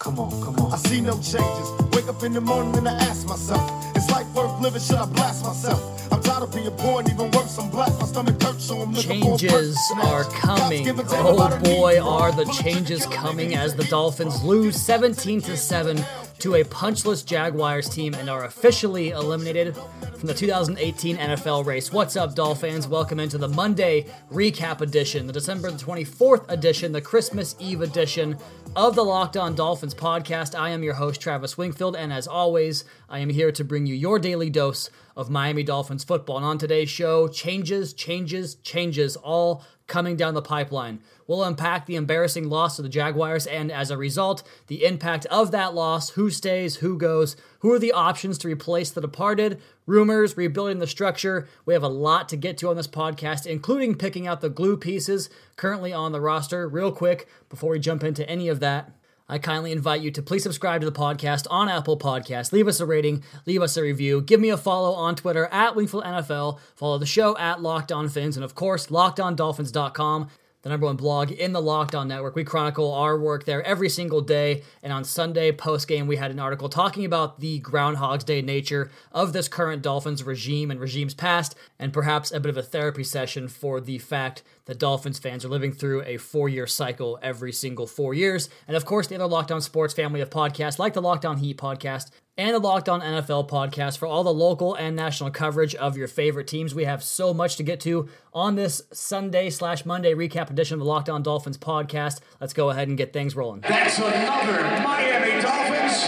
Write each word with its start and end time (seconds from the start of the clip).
Come 0.00 0.18
on, 0.18 0.30
come 0.42 0.56
on. 0.64 0.72
I 0.72 0.76
see 0.78 1.02
no 1.02 1.12
changes. 1.16 1.70
Wake 1.92 2.08
up 2.08 2.22
in 2.22 2.32
the 2.32 2.40
morning 2.40 2.74
and 2.78 2.88
I 2.88 2.94
ask 2.94 3.28
myself, 3.28 3.60
is 3.94 4.10
life 4.10 4.26
worth 4.34 4.58
living? 4.58 4.80
Should 4.80 4.96
I 4.96 5.04
blast 5.04 5.44
myself? 5.44 6.10
I'm 6.10 6.22
tired 6.22 6.42
of 6.42 6.54
being 6.54 6.68
and 6.68 7.10
even 7.10 7.30
worse, 7.32 7.58
I'm 7.58 7.68
black. 7.68 7.92
My 8.00 8.06
stomach 8.06 8.42
hurts, 8.42 8.64
so 8.64 8.80
I'm 8.80 8.94
looking 8.94 9.20
Changes 9.20 9.78
are 10.02 10.24
coming. 10.24 10.84
God's 10.84 11.04
given 11.04 11.06
to 11.06 11.16
Oh 11.18 11.58
boy, 11.58 12.00
are 12.00 12.32
the 12.32 12.46
changes 12.46 13.04
coming 13.06 13.54
as 13.54 13.74
the 13.74 13.84
Dolphins 13.84 14.42
lose 14.42 14.80
17 14.80 15.42
to 15.42 15.54
7 15.54 16.02
to 16.40 16.54
a 16.54 16.64
punchless 16.64 17.22
Jaguars 17.22 17.86
team 17.86 18.14
and 18.14 18.30
are 18.30 18.44
officially 18.44 19.10
eliminated 19.10 19.76
from 20.16 20.26
the 20.26 20.32
2018 20.32 21.18
NFL 21.18 21.66
race. 21.66 21.92
What's 21.92 22.16
up, 22.16 22.34
Dolphins? 22.34 22.88
Welcome 22.88 23.20
into 23.20 23.36
the 23.36 23.48
Monday 23.48 24.06
recap 24.32 24.80
edition, 24.80 25.26
the 25.26 25.34
December 25.34 25.70
24th 25.70 26.50
edition, 26.50 26.92
the 26.92 27.00
Christmas 27.02 27.56
Eve 27.58 27.82
edition 27.82 28.38
of 28.74 28.94
the 28.94 29.04
Locked 29.04 29.36
On 29.36 29.54
Dolphins 29.54 29.94
podcast. 29.94 30.58
I 30.58 30.70
am 30.70 30.82
your 30.82 30.94
host, 30.94 31.20
Travis 31.20 31.58
Wingfield, 31.58 31.94
and 31.94 32.10
as 32.10 32.26
always, 32.26 32.84
I 33.10 33.18
am 33.18 33.28
here 33.28 33.52
to 33.52 33.62
bring 33.62 33.84
you 33.84 33.94
your 33.94 34.18
daily 34.18 34.48
dose 34.48 34.88
of 35.20 35.28
Miami 35.28 35.62
Dolphins 35.62 36.02
football. 36.02 36.38
And 36.38 36.46
on 36.46 36.56
today's 36.56 36.88
show, 36.88 37.28
changes, 37.28 37.92
changes, 37.92 38.54
changes, 38.56 39.16
all 39.16 39.62
coming 39.86 40.16
down 40.16 40.32
the 40.32 40.40
pipeline. 40.40 41.00
We'll 41.26 41.44
unpack 41.44 41.84
the 41.84 41.96
embarrassing 41.96 42.48
loss 42.48 42.76
to 42.76 42.82
the 42.82 42.88
Jaguars 42.88 43.46
and, 43.46 43.70
as 43.70 43.90
a 43.90 43.98
result, 43.98 44.42
the 44.68 44.84
impact 44.84 45.26
of 45.26 45.50
that 45.50 45.74
loss 45.74 46.10
who 46.10 46.30
stays, 46.30 46.76
who 46.76 46.96
goes, 46.96 47.36
who 47.58 47.70
are 47.72 47.78
the 47.78 47.92
options 47.92 48.38
to 48.38 48.48
replace 48.48 48.90
the 48.90 49.00
departed, 49.02 49.60
rumors, 49.84 50.36
rebuilding 50.36 50.78
the 50.78 50.86
structure. 50.86 51.46
We 51.66 51.74
have 51.74 51.82
a 51.82 51.88
lot 51.88 52.28
to 52.30 52.36
get 52.36 52.56
to 52.58 52.70
on 52.70 52.76
this 52.76 52.88
podcast, 52.88 53.46
including 53.46 53.96
picking 53.96 54.26
out 54.26 54.40
the 54.40 54.48
glue 54.48 54.76
pieces 54.76 55.28
currently 55.56 55.92
on 55.92 56.12
the 56.12 56.20
roster. 56.20 56.66
Real 56.66 56.92
quick, 56.92 57.28
before 57.50 57.72
we 57.72 57.78
jump 57.78 58.02
into 58.02 58.28
any 58.28 58.48
of 58.48 58.60
that, 58.60 58.92
I 59.30 59.38
kindly 59.38 59.70
invite 59.70 60.00
you 60.00 60.10
to 60.10 60.22
please 60.22 60.42
subscribe 60.42 60.80
to 60.80 60.90
the 60.90 60.98
podcast 60.98 61.46
on 61.50 61.68
Apple 61.68 61.96
Podcasts. 61.96 62.50
Leave 62.52 62.66
us 62.66 62.80
a 62.80 62.84
rating, 62.84 63.22
leave 63.46 63.62
us 63.62 63.76
a 63.76 63.82
review, 63.82 64.22
give 64.22 64.40
me 64.40 64.50
a 64.50 64.56
follow 64.56 64.92
on 64.92 65.14
Twitter 65.14 65.46
at 65.52 65.76
Wingfield 65.76 66.02
NFL, 66.02 66.58
follow 66.74 66.98
the 66.98 67.06
show 67.06 67.38
at 67.38 67.62
Locked 67.62 67.92
On 67.92 68.08
Fins, 68.08 68.36
and 68.36 68.44
of 68.44 68.56
course, 68.56 68.88
LockedOnDolphins.com, 68.88 70.30
the 70.62 70.68
number 70.68 70.86
one 70.86 70.96
blog 70.96 71.30
in 71.30 71.52
the 71.52 71.62
Locked 71.62 71.94
On 71.94 72.08
Network. 72.08 72.34
We 72.34 72.44
chronicle 72.44 72.92
our 72.92 73.18
work 73.18 73.44
there 73.44 73.62
every 73.62 73.88
single 73.88 74.20
day, 74.20 74.62
and 74.82 74.92
on 74.92 75.04
Sunday 75.04 75.52
post 75.52 75.88
game, 75.88 76.06
we 76.06 76.16
had 76.16 76.30
an 76.30 76.38
article 76.38 76.68
talking 76.68 77.04
about 77.04 77.40
the 77.40 77.58
Groundhog's 77.60 78.24
Day 78.24 78.42
nature 78.42 78.90
of 79.12 79.32
this 79.32 79.48
current 79.48 79.82
Dolphins 79.82 80.22
regime 80.22 80.70
and 80.70 80.80
regimes 80.80 81.14
past, 81.14 81.54
and 81.78 81.92
perhaps 81.92 82.30
a 82.30 82.40
bit 82.40 82.50
of 82.50 82.56
a 82.56 82.62
therapy 82.62 83.04
session 83.04 83.48
for 83.48 83.80
the 83.80 83.98
fact 83.98 84.42
that 84.66 84.78
Dolphins 84.78 85.18
fans 85.18 85.44
are 85.44 85.48
living 85.48 85.72
through 85.72 86.02
a 86.02 86.16
four 86.16 86.48
year 86.48 86.66
cycle 86.66 87.18
every 87.22 87.52
single 87.52 87.86
four 87.86 88.14
years. 88.14 88.48
And 88.68 88.76
of 88.76 88.84
course, 88.84 89.06
the 89.06 89.16
other 89.16 89.26
Locked 89.26 89.50
On 89.50 89.60
Sports 89.60 89.94
family 89.94 90.20
of 90.20 90.30
podcasts, 90.30 90.78
like 90.78 90.92
the 90.92 91.02
Locked 91.02 91.24
On 91.24 91.38
Heat 91.38 91.56
podcast 91.56 92.10
and 92.36 92.54
the 92.54 92.58
Locked 92.58 92.88
On 92.88 93.00
NFL 93.00 93.48
podcast, 93.48 93.98
for 93.98 94.06
all 94.06 94.24
the 94.24 94.32
local 94.32 94.74
and 94.74 94.96
national 94.96 95.30
coverage 95.30 95.74
of 95.74 95.96
your 95.96 96.08
favorite 96.08 96.46
teams. 96.46 96.74
We 96.74 96.84
have 96.84 97.02
so 97.02 97.34
much 97.34 97.56
to 97.56 97.62
get 97.62 97.80
to 97.80 98.08
on 98.32 98.54
this 98.54 98.82
Sunday 98.92 99.50
slash 99.50 99.84
Monday 99.84 100.14
recap 100.14 100.50
edition 100.50 100.74
of 100.74 100.80
the 100.80 100.86
Locked 100.86 101.08
On 101.08 101.22
Dolphins 101.22 101.58
podcast. 101.58 102.20
Let's 102.40 102.52
go 102.52 102.70
ahead 102.70 102.88
and 102.88 102.96
get 102.96 103.12
things 103.12 103.36
rolling. 103.36 103.60
That's 103.60 103.98
another 103.98 104.62
Miami 104.82 105.42
Dolphins. 105.42 106.04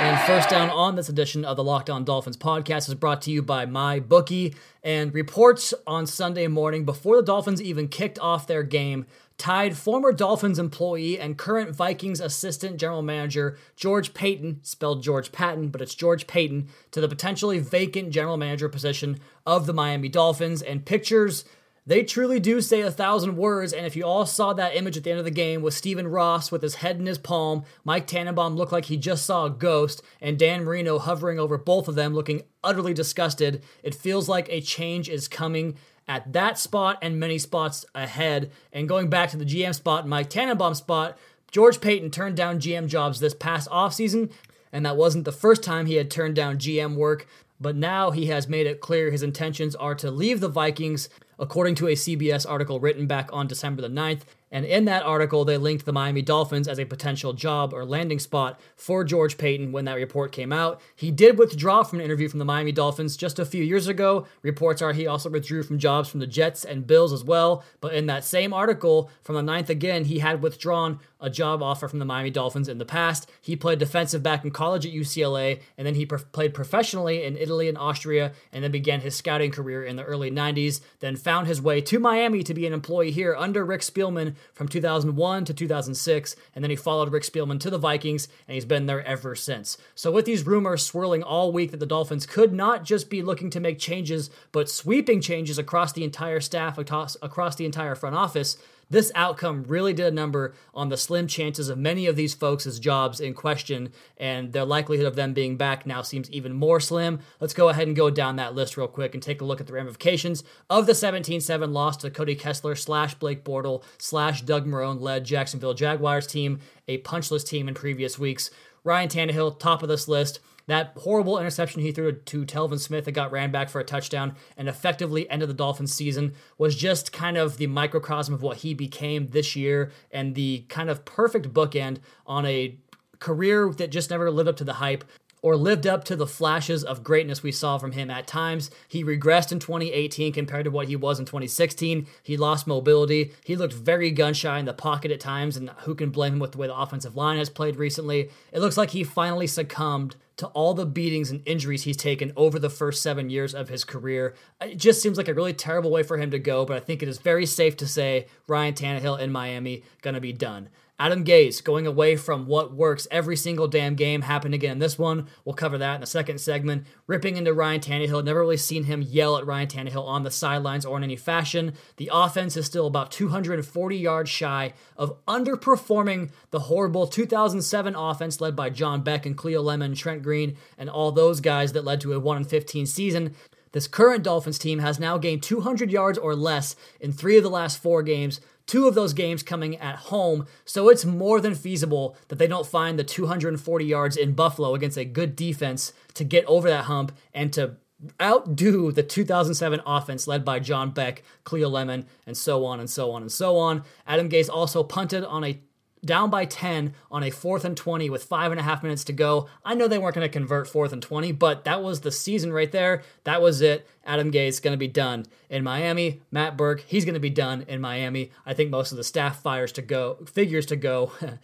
And 0.00 0.16
first 0.28 0.48
down 0.48 0.70
on 0.70 0.94
this 0.94 1.08
edition 1.08 1.44
of 1.44 1.56
the 1.56 1.64
Locked 1.64 1.90
On 1.90 2.04
Dolphins 2.04 2.36
podcast 2.36 2.88
is 2.88 2.94
brought 2.94 3.20
to 3.22 3.32
you 3.32 3.42
by 3.42 3.66
My 3.66 3.98
Bookie. 3.98 4.54
And 4.84 5.12
reports 5.12 5.74
on 5.88 6.06
Sunday 6.06 6.46
morning 6.46 6.84
before 6.84 7.16
the 7.16 7.22
Dolphins 7.22 7.60
even 7.60 7.88
kicked 7.88 8.18
off 8.20 8.46
their 8.46 8.62
game 8.62 9.06
tied 9.38 9.76
former 9.76 10.12
Dolphins 10.12 10.58
employee 10.58 11.18
and 11.18 11.38
current 11.38 11.74
Vikings 11.74 12.20
assistant 12.20 12.76
general 12.76 13.02
manager 13.02 13.56
George 13.76 14.12
Payton, 14.12 14.60
spelled 14.62 15.02
George 15.02 15.32
Paton, 15.32 15.68
but 15.68 15.80
it's 15.80 15.94
George 15.94 16.26
Payton, 16.26 16.68
to 16.90 17.00
the 17.00 17.08
potentially 17.08 17.60
vacant 17.60 18.10
general 18.10 18.36
manager 18.36 18.68
position 18.68 19.18
of 19.46 19.66
the 19.66 19.72
Miami 19.72 20.08
Dolphins. 20.08 20.60
And 20.60 20.84
pictures 20.84 21.44
they 21.88 22.02
truly 22.02 22.38
do 22.38 22.60
say 22.60 22.82
a 22.82 22.90
thousand 22.90 23.38
words, 23.38 23.72
and 23.72 23.86
if 23.86 23.96
you 23.96 24.04
all 24.04 24.26
saw 24.26 24.52
that 24.52 24.76
image 24.76 24.98
at 24.98 25.04
the 25.04 25.10
end 25.10 25.20
of 25.20 25.24
the 25.24 25.30
game 25.30 25.62
with 25.62 25.72
Stephen 25.72 26.06
Ross 26.06 26.52
with 26.52 26.60
his 26.60 26.74
head 26.74 26.98
in 26.98 27.06
his 27.06 27.16
palm, 27.16 27.64
Mike 27.82 28.06
Tannenbaum 28.06 28.56
looked 28.56 28.72
like 28.72 28.84
he 28.84 28.98
just 28.98 29.24
saw 29.24 29.46
a 29.46 29.50
ghost, 29.50 30.02
and 30.20 30.38
Dan 30.38 30.64
Marino 30.64 30.98
hovering 30.98 31.38
over 31.38 31.56
both 31.56 31.88
of 31.88 31.94
them 31.94 32.12
looking 32.12 32.42
utterly 32.62 32.92
disgusted, 32.92 33.62
it 33.82 33.94
feels 33.94 34.28
like 34.28 34.50
a 34.50 34.60
change 34.60 35.08
is 35.08 35.28
coming 35.28 35.78
at 36.08 36.32
that 36.32 36.58
spot 36.58 36.98
and 37.02 37.20
many 37.20 37.38
spots 37.38 37.84
ahead. 37.94 38.50
And 38.72 38.88
going 38.88 39.10
back 39.10 39.30
to 39.30 39.36
the 39.36 39.44
GM 39.44 39.74
spot, 39.74 40.08
Mike 40.08 40.30
Tannenbaum 40.30 40.74
spot, 40.74 41.18
George 41.50 41.80
Paton 41.80 42.10
turned 42.10 42.36
down 42.36 42.60
GM 42.60 42.88
jobs 42.88 43.20
this 43.20 43.34
past 43.34 43.68
offseason, 43.70 44.30
and 44.72 44.84
that 44.84 44.96
wasn't 44.96 45.24
the 45.24 45.32
first 45.32 45.62
time 45.62 45.86
he 45.86 45.94
had 45.94 46.10
turned 46.10 46.34
down 46.34 46.58
GM 46.58 46.96
work. 46.96 47.26
But 47.60 47.76
now 47.76 48.10
he 48.10 48.26
has 48.26 48.48
made 48.48 48.66
it 48.66 48.80
clear 48.80 49.10
his 49.10 49.22
intentions 49.22 49.74
are 49.74 49.94
to 49.96 50.10
leave 50.10 50.40
the 50.40 50.48
Vikings, 50.48 51.08
according 51.38 51.74
to 51.76 51.88
a 51.88 51.92
CBS 51.92 52.48
article 52.48 52.80
written 52.80 53.06
back 53.06 53.30
on 53.32 53.46
December 53.46 53.82
the 53.82 53.88
9th. 53.88 54.22
And 54.50 54.64
in 54.64 54.86
that 54.86 55.02
article, 55.02 55.44
they 55.44 55.56
linked 55.56 55.84
the 55.84 55.92
Miami 55.92 56.22
Dolphins 56.22 56.68
as 56.68 56.78
a 56.78 56.84
potential 56.84 57.32
job 57.32 57.74
or 57.74 57.84
landing 57.84 58.18
spot 58.18 58.60
for 58.76 59.04
George 59.04 59.36
Paton 59.36 59.72
when 59.72 59.84
that 59.84 59.94
report 59.94 60.32
came 60.32 60.52
out. 60.52 60.80
He 60.96 61.10
did 61.10 61.38
withdraw 61.38 61.82
from 61.82 61.98
an 62.00 62.04
interview 62.04 62.28
from 62.28 62.38
the 62.38 62.44
Miami 62.44 62.72
Dolphins 62.72 63.16
just 63.16 63.38
a 63.38 63.44
few 63.44 63.62
years 63.62 63.88
ago. 63.88 64.26
Reports 64.42 64.80
are 64.82 64.92
he 64.92 65.06
also 65.06 65.28
withdrew 65.28 65.62
from 65.62 65.78
jobs 65.78 66.08
from 66.08 66.20
the 66.20 66.26
Jets 66.26 66.64
and 66.64 66.86
Bills 66.86 67.12
as 67.12 67.24
well. 67.24 67.62
But 67.80 67.94
in 67.94 68.06
that 68.06 68.24
same 68.24 68.52
article 68.52 69.10
from 69.22 69.34
the 69.34 69.52
9th 69.52 69.68
again, 69.68 70.04
he 70.06 70.20
had 70.20 70.42
withdrawn 70.42 71.00
a 71.20 71.28
job 71.28 71.62
offer 71.62 71.88
from 71.88 71.98
the 71.98 72.04
Miami 72.04 72.30
Dolphins 72.30 72.68
in 72.68 72.78
the 72.78 72.84
past. 72.84 73.28
He 73.40 73.56
played 73.56 73.78
defensive 73.78 74.22
back 74.22 74.44
in 74.44 74.50
college 74.50 74.86
at 74.86 74.92
UCLA, 74.92 75.60
and 75.76 75.86
then 75.86 75.94
he 75.94 76.06
played 76.06 76.54
professionally 76.54 77.24
in 77.24 77.36
Italy 77.36 77.68
and 77.68 77.76
Austria, 77.76 78.32
and 78.52 78.62
then 78.62 78.70
began 78.70 79.00
his 79.00 79.16
scouting 79.16 79.50
career 79.50 79.82
in 79.82 79.96
the 79.96 80.04
early 80.04 80.30
90s. 80.30 80.80
Then 81.00 81.16
found 81.16 81.46
his 81.46 81.60
way 81.60 81.80
to 81.80 81.98
Miami 81.98 82.42
to 82.44 82.54
be 82.54 82.66
an 82.66 82.72
employee 82.72 83.10
here 83.10 83.34
under 83.34 83.64
Rick 83.64 83.80
Spielman 83.80 84.34
from 84.52 84.68
2001 84.68 85.44
to 85.44 85.54
2006, 85.54 86.36
and 86.54 86.64
then 86.64 86.70
he 86.70 86.76
followed 86.76 87.12
Rick 87.12 87.24
Spielman 87.24 87.60
to 87.60 87.70
the 87.70 87.78
Vikings, 87.78 88.28
and 88.46 88.54
he's 88.54 88.64
been 88.64 88.86
there 88.86 89.04
ever 89.04 89.34
since. 89.34 89.78
So, 89.94 90.10
with 90.10 90.24
these 90.24 90.46
rumors 90.46 90.84
swirling 90.84 91.22
all 91.22 91.52
week 91.52 91.70
that 91.70 91.80
the 91.80 91.86
Dolphins 91.86 92.26
could 92.26 92.52
not 92.52 92.84
just 92.84 93.10
be 93.10 93.22
looking 93.22 93.50
to 93.50 93.60
make 93.60 93.78
changes, 93.78 94.30
but 94.52 94.68
sweeping 94.68 95.20
changes 95.20 95.58
across 95.58 95.92
the 95.92 96.04
entire 96.04 96.40
staff, 96.40 96.78
across, 96.78 97.16
the 97.56 97.64
entire 97.64 97.94
front 97.94 98.16
office, 98.16 98.56
this 98.90 99.12
outcome 99.14 99.64
really 99.68 99.92
did 99.92 100.06
a 100.06 100.10
number 100.10 100.54
on 100.72 100.88
the 100.88 100.96
slim 100.96 101.26
chances 101.26 101.68
of 101.68 101.78
many 101.78 102.06
of 102.06 102.16
these 102.16 102.34
folks' 102.34 102.78
jobs 102.78 103.20
in 103.20 103.34
question, 103.34 103.92
and 104.16 104.52
their 104.52 104.64
likelihood 104.64 105.06
of 105.06 105.14
them 105.14 105.34
being 105.34 105.56
back 105.56 105.84
now 105.84 106.02
seems 106.02 106.30
even 106.30 106.54
more 106.54 106.80
slim. 106.80 107.20
Let's 107.40 107.54
go 107.54 107.68
ahead 107.68 107.86
and 107.86 107.96
go 107.96 108.08
down 108.08 108.36
that 108.36 108.54
list 108.54 108.76
real 108.76 108.88
quick 108.88 109.14
and 109.14 109.22
take 109.22 109.40
a 109.40 109.44
look 109.44 109.60
at 109.60 109.66
the 109.66 109.72
ramifications 109.72 110.42
of 110.70 110.86
the 110.86 110.94
17 110.94 111.40
7 111.40 111.72
loss 111.72 111.96
to 111.98 112.10
Cody 112.10 112.34
Kessler 112.34 112.74
slash 112.74 113.14
Blake 113.14 113.44
Bortles 113.44 113.82
slash 113.98 114.42
Doug 114.42 114.66
Marrone 114.66 115.00
led 115.00 115.24
Jacksonville 115.24 115.74
Jaguars 115.74 116.26
team, 116.26 116.60
a 116.86 116.98
punchless 116.98 117.44
team 117.44 117.68
in 117.68 117.74
previous 117.74 118.18
weeks. 118.18 118.50
Ryan 118.84 119.08
Tannehill, 119.08 119.58
top 119.58 119.82
of 119.82 119.88
this 119.88 120.08
list. 120.08 120.40
That 120.68 120.92
horrible 120.98 121.38
interception 121.38 121.80
he 121.80 121.92
threw 121.92 122.12
to 122.12 122.44
Telvin 122.44 122.78
Smith 122.78 123.06
that 123.06 123.12
got 123.12 123.32
ran 123.32 123.50
back 123.50 123.70
for 123.70 123.80
a 123.80 123.84
touchdown 123.84 124.36
and 124.56 124.68
effectively 124.68 125.28
ended 125.30 125.48
the 125.48 125.54
Dolphins 125.54 125.94
season 125.94 126.34
was 126.58 126.76
just 126.76 127.10
kind 127.10 127.38
of 127.38 127.56
the 127.56 127.66
microcosm 127.66 128.34
of 128.34 128.42
what 128.42 128.58
he 128.58 128.74
became 128.74 129.28
this 129.28 129.56
year 129.56 129.90
and 130.10 130.34
the 130.34 130.66
kind 130.68 130.90
of 130.90 131.06
perfect 131.06 131.54
bookend 131.54 132.00
on 132.26 132.44
a 132.44 132.76
career 133.18 133.72
that 133.78 133.90
just 133.90 134.10
never 134.10 134.30
lived 134.30 134.50
up 134.50 134.56
to 134.56 134.64
the 134.64 134.74
hype 134.74 135.04
or 135.42 135.56
lived 135.56 135.86
up 135.86 136.04
to 136.04 136.16
the 136.16 136.26
flashes 136.26 136.84
of 136.84 137.04
greatness 137.04 137.42
we 137.42 137.52
saw 137.52 137.78
from 137.78 137.92
him 137.92 138.10
at 138.10 138.26
times. 138.26 138.70
He 138.88 139.04
regressed 139.04 139.52
in 139.52 139.58
2018 139.58 140.32
compared 140.32 140.64
to 140.64 140.70
what 140.70 140.88
he 140.88 140.96
was 140.96 141.18
in 141.18 141.24
2016. 141.24 142.06
He 142.22 142.36
lost 142.36 142.66
mobility. 142.66 143.32
He 143.44 143.56
looked 143.56 143.74
very 143.74 144.10
gun 144.10 144.34
shy 144.34 144.58
in 144.58 144.64
the 144.64 144.74
pocket 144.74 145.10
at 145.10 145.20
times, 145.20 145.56
and 145.56 145.70
who 145.80 145.94
can 145.94 146.10
blame 146.10 146.34
him 146.34 146.38
with 146.38 146.52
the 146.52 146.58
way 146.58 146.66
the 146.66 146.76
offensive 146.76 147.16
line 147.16 147.38
has 147.38 147.50
played 147.50 147.76
recently? 147.76 148.30
It 148.52 148.60
looks 148.60 148.76
like 148.76 148.90
he 148.90 149.04
finally 149.04 149.46
succumbed 149.46 150.16
to 150.38 150.46
all 150.48 150.72
the 150.72 150.86
beatings 150.86 151.30
and 151.30 151.42
injuries 151.46 151.82
he's 151.82 151.96
taken 151.96 152.32
over 152.36 152.58
the 152.58 152.70
first 152.70 153.02
seven 153.02 153.28
years 153.28 153.54
of 153.54 153.68
his 153.68 153.84
career. 153.84 154.34
It 154.60 154.76
just 154.76 155.02
seems 155.02 155.18
like 155.18 155.28
a 155.28 155.34
really 155.34 155.52
terrible 155.52 155.90
way 155.90 156.04
for 156.04 156.16
him 156.16 156.30
to 156.30 156.38
go, 156.38 156.64
but 156.64 156.76
I 156.76 156.80
think 156.80 157.02
it 157.02 157.08
is 157.08 157.18
very 157.18 157.44
safe 157.44 157.76
to 157.78 157.88
say 157.88 158.26
Ryan 158.46 158.74
Tannehill 158.74 159.18
in 159.18 159.32
Miami 159.32 159.82
gonna 160.00 160.20
be 160.20 160.32
done. 160.32 160.68
Adam 161.00 161.24
Gase 161.24 161.62
going 161.62 161.86
away 161.86 162.16
from 162.16 162.46
what 162.46 162.74
works 162.74 163.06
every 163.10 163.36
single 163.36 163.68
damn 163.68 163.94
game 163.94 164.22
happened 164.22 164.54
again 164.54 164.72
in 164.72 164.78
this 164.80 164.98
one. 164.98 165.28
We'll 165.44 165.54
cover 165.54 165.78
that 165.78 165.94
in 165.94 166.00
the 166.00 166.06
second 166.06 166.40
segment. 166.40 166.86
Ripping 167.06 167.36
into 167.36 167.52
Ryan 167.52 167.80
Tannehill. 167.80 168.24
Never 168.24 168.40
really 168.40 168.56
seen 168.56 168.84
him 168.84 169.02
yell 169.02 169.36
at 169.36 169.46
Ryan 169.46 169.68
Tannehill 169.68 170.04
on 170.04 170.24
the 170.24 170.30
sidelines 170.30 170.84
or 170.84 170.96
in 170.96 171.04
any 171.04 171.14
fashion. 171.14 171.74
The 171.98 172.10
offense 172.12 172.56
is 172.56 172.66
still 172.66 172.88
about 172.88 173.12
240 173.12 173.96
yards 173.96 174.28
shy 174.28 174.72
of 174.96 175.24
underperforming 175.26 176.30
the 176.50 176.60
horrible 176.60 177.06
2007 177.06 177.94
offense 177.94 178.40
led 178.40 178.56
by 178.56 178.70
John 178.70 179.02
Beck 179.02 179.24
and 179.24 179.36
Cleo 179.36 179.62
Lemon, 179.62 179.94
Trent 179.94 180.22
Green, 180.24 180.56
and 180.76 180.90
all 180.90 181.12
those 181.12 181.40
guys 181.40 181.72
that 181.74 181.84
led 181.84 182.00
to 182.00 182.12
a 182.12 182.18
1 182.18 182.44
15 182.44 182.86
season. 182.86 183.36
This 183.72 183.86
current 183.86 184.24
Dolphins 184.24 184.58
team 184.58 184.78
has 184.78 184.98
now 184.98 185.18
gained 185.18 185.42
200 185.42 185.92
yards 185.92 186.18
or 186.18 186.34
less 186.34 186.74
in 187.00 187.12
three 187.12 187.36
of 187.36 187.42
the 187.42 187.50
last 187.50 187.80
four 187.80 188.02
games, 188.02 188.40
two 188.68 188.86
of 188.86 188.94
those 188.94 189.12
games 189.12 189.42
coming 189.42 189.76
at 189.78 189.96
home. 189.96 190.46
So 190.64 190.88
it's 190.88 191.04
more 191.04 191.40
than 191.40 191.56
feasible 191.56 192.16
that 192.28 192.38
they 192.38 192.46
don't 192.46 192.66
find 192.66 192.96
the 192.96 193.02
240 193.02 193.84
yards 193.84 194.16
in 194.16 194.34
Buffalo 194.34 194.74
against 194.74 194.98
a 194.98 195.04
good 195.04 195.34
defense 195.34 195.92
to 196.14 196.22
get 196.22 196.44
over 196.44 196.68
that 196.68 196.84
hump 196.84 197.10
and 197.34 197.52
to 197.54 197.76
outdo 198.22 198.92
the 198.92 199.02
2007 199.02 199.80
offense 199.84 200.28
led 200.28 200.44
by 200.44 200.60
John 200.60 200.90
Beck, 200.90 201.24
Cleo 201.42 201.68
Lemon, 201.68 202.06
and 202.26 202.36
so 202.36 202.64
on 202.64 202.78
and 202.78 202.88
so 202.88 203.10
on 203.10 203.22
and 203.22 203.32
so 203.32 203.56
on. 203.56 203.82
Adam 204.06 204.28
Gase 204.28 204.48
also 204.48 204.84
punted 204.84 205.24
on 205.24 205.42
a 205.42 205.60
down 206.04 206.30
by 206.30 206.44
10 206.44 206.94
on 207.10 207.22
a 207.22 207.30
fourth 207.30 207.64
and 207.64 207.76
20 207.76 208.10
with 208.10 208.24
five 208.24 208.50
and 208.50 208.60
a 208.60 208.64
half 208.64 208.82
minutes 208.82 209.04
to 209.04 209.12
go. 209.12 209.48
I 209.64 209.74
know 209.74 209.88
they 209.88 209.98
weren't 209.98 210.14
going 210.14 210.26
to 210.26 210.32
convert 210.32 210.68
fourth 210.68 210.92
and 210.92 211.02
20, 211.02 211.32
but 211.32 211.64
that 211.64 211.82
was 211.82 212.00
the 212.00 212.12
season 212.12 212.52
right 212.52 212.70
there. 212.70 213.02
That 213.24 213.42
was 213.42 213.60
it. 213.60 213.86
Adam 214.04 214.30
Gase 214.30 214.62
going 214.62 214.72
to 214.72 214.78
be 214.78 214.88
done 214.88 215.26
in 215.50 215.64
Miami. 215.64 216.20
Matt 216.30 216.56
Burke, 216.56 216.80
he's 216.86 217.04
going 217.04 217.14
to 217.14 217.20
be 217.20 217.30
done 217.30 217.64
in 217.68 217.80
Miami. 217.80 218.30
I 218.46 218.54
think 218.54 218.70
most 218.70 218.90
of 218.92 218.96
the 218.96 219.04
staff 219.04 219.42
fires 219.42 219.72
to 219.72 219.82
go, 219.82 220.18
figures 220.26 220.66
to 220.66 220.76
go. 220.76 221.12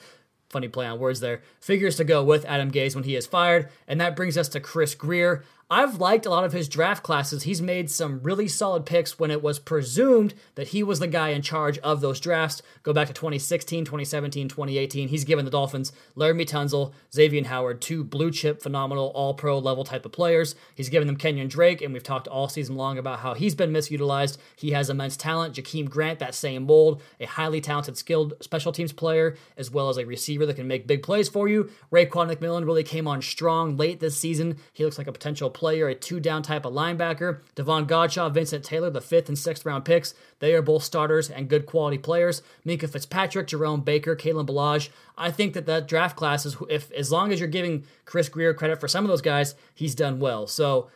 funny 0.51 0.69
play 0.69 0.87
on 0.87 1.01
words 1.01 1.19
there, 1.19 1.43
figures 1.59 1.97
to 1.97 2.05
go 2.05 2.23
with 2.23 2.45
Adam 2.45 2.71
Gase 2.71 2.95
when 2.95 3.03
he 3.03 3.17
is 3.17 3.27
fired. 3.27 3.71
And 3.89 4.01
that 4.01 4.15
brings 4.15 4.39
us 4.39 4.49
to 4.51 4.61
Chris 4.61 4.95
Grier. 4.95 5.43
I've 5.77 5.99
liked 5.99 6.25
a 6.25 6.31
lot 6.31 6.45
of 6.45 6.53
his 6.53 6.69
draft 6.69 7.03
classes. 7.03 7.43
He's 7.43 7.61
made 7.61 7.91
some 7.91 8.21
really 8.23 8.47
solid 8.47 8.87
picks 8.87 9.19
when 9.19 9.33
it 9.33 9.43
was 9.43 9.59
presumed 9.59 10.33
that 10.55 10.69
he 10.69 10.85
was 10.85 11.01
the 11.01 11.09
guy 11.09 11.31
in 11.31 11.43
charge 11.43 11.79
of 11.79 12.01
those 12.01 12.21
drafts. 12.21 12.63
Go 12.85 12.93
back 12.93 13.09
to 13.09 13.13
2016, 13.13 13.85
2017, 13.85 14.49
2018. 14.49 15.09
He's 15.09 15.25
given 15.25 15.45
the 15.45 15.51
Dolphins 15.51 15.91
Laremy 16.17 16.47
Tunsil, 16.47 16.93
Xavier 17.13 17.43
Howard, 17.47 17.81
two 17.81 18.05
blue 18.05 18.31
chip, 18.31 18.63
phenomenal, 18.63 19.11
all 19.17 19.35
pro 19.35 19.59
level 19.59 19.83
type 19.83 20.07
of 20.07 20.13
players. 20.13 20.55
He's 20.77 20.91
given 20.91 21.09
them 21.09 21.17
Kenyon 21.17 21.49
Drake, 21.49 21.83
and 21.83 21.93
we've 21.93 22.05
talked 22.05 22.29
all 22.29 22.49
season 22.49 22.77
long 22.77 22.97
about 22.97 23.19
how 23.19 23.35
he's 23.35 23.57
been 23.57 23.73
misutilized. 23.73 24.39
He 24.55 24.71
has 24.71 24.89
immense 24.89 25.17
talent. 25.17 25.57
Jakeem 25.57 25.91
Grant, 25.91 26.21
that 26.21 26.37
same 26.37 26.67
mold, 26.67 27.03
a 27.19 27.25
highly 27.25 27.61
talented, 27.61 27.99
skilled 27.99 28.35
special 28.39 28.71
teams 28.71 28.93
player, 28.93 29.37
as 29.57 29.73
well 29.73 29.89
as 29.89 29.99
a 29.99 30.07
receiver 30.07 30.47
that 30.47 30.55
can 30.55 30.69
make 30.69 30.87
big 30.87 31.03
plays 31.03 31.29
for 31.29 31.49
you. 31.49 31.69
Raekwon 31.91 32.33
McMillan 32.33 32.65
really 32.65 32.85
came 32.85 33.09
on 33.09 33.21
strong 33.21 33.77
late 33.77 33.99
this 33.99 34.17
season. 34.17 34.59
He 34.73 34.85
looks 34.85 34.99
like 34.99 35.09
a 35.09 35.13
potential 35.13 35.51
player, 35.51 35.64
a 35.69 35.95
two 35.95 36.21
down 36.21 36.43
type 36.43 36.65
of 36.65 36.73
linebacker. 36.73 37.41
Devon 37.55 37.87
Godchaux, 37.87 38.33
Vincent 38.33 38.65
Taylor, 38.65 38.91
the 38.91 39.01
fifth 39.01 39.29
and 39.29 39.39
sixth 39.39 39.65
round 39.65 39.85
picks. 39.85 40.15
They 40.39 40.55
are 40.55 40.63
both 40.63 40.83
starters 40.83 41.31
and 41.31 41.49
good 41.49 41.67
quality 41.67 41.99
players. 41.99 42.43
Minkah 42.67 42.91
Fitzpatrick, 42.91 43.49
Jerome 43.49 43.81
Baker, 43.81 44.15
Kalen 44.17 44.47
Ballage. 44.47 44.91
I 45.17 45.31
think 45.31 45.55
that 45.55 45.67
that 45.67 45.89
draft 45.89 46.17
class 46.17 46.47
is, 46.47 46.57
if 46.69 46.91
as 46.93 47.11
long 47.11 47.33
as 47.33 47.41
you're 47.41 47.49
giving 47.49 47.85
Chris 48.05 48.29
Grier 48.29 48.55
credit 48.55 48.81
for 48.81 48.89
some 48.89 49.05
of 49.05 49.09
those 49.09 49.23
guys, 49.23 49.55
he's 49.75 49.95
done 49.95 50.21
well. 50.21 50.47
So 50.47 50.91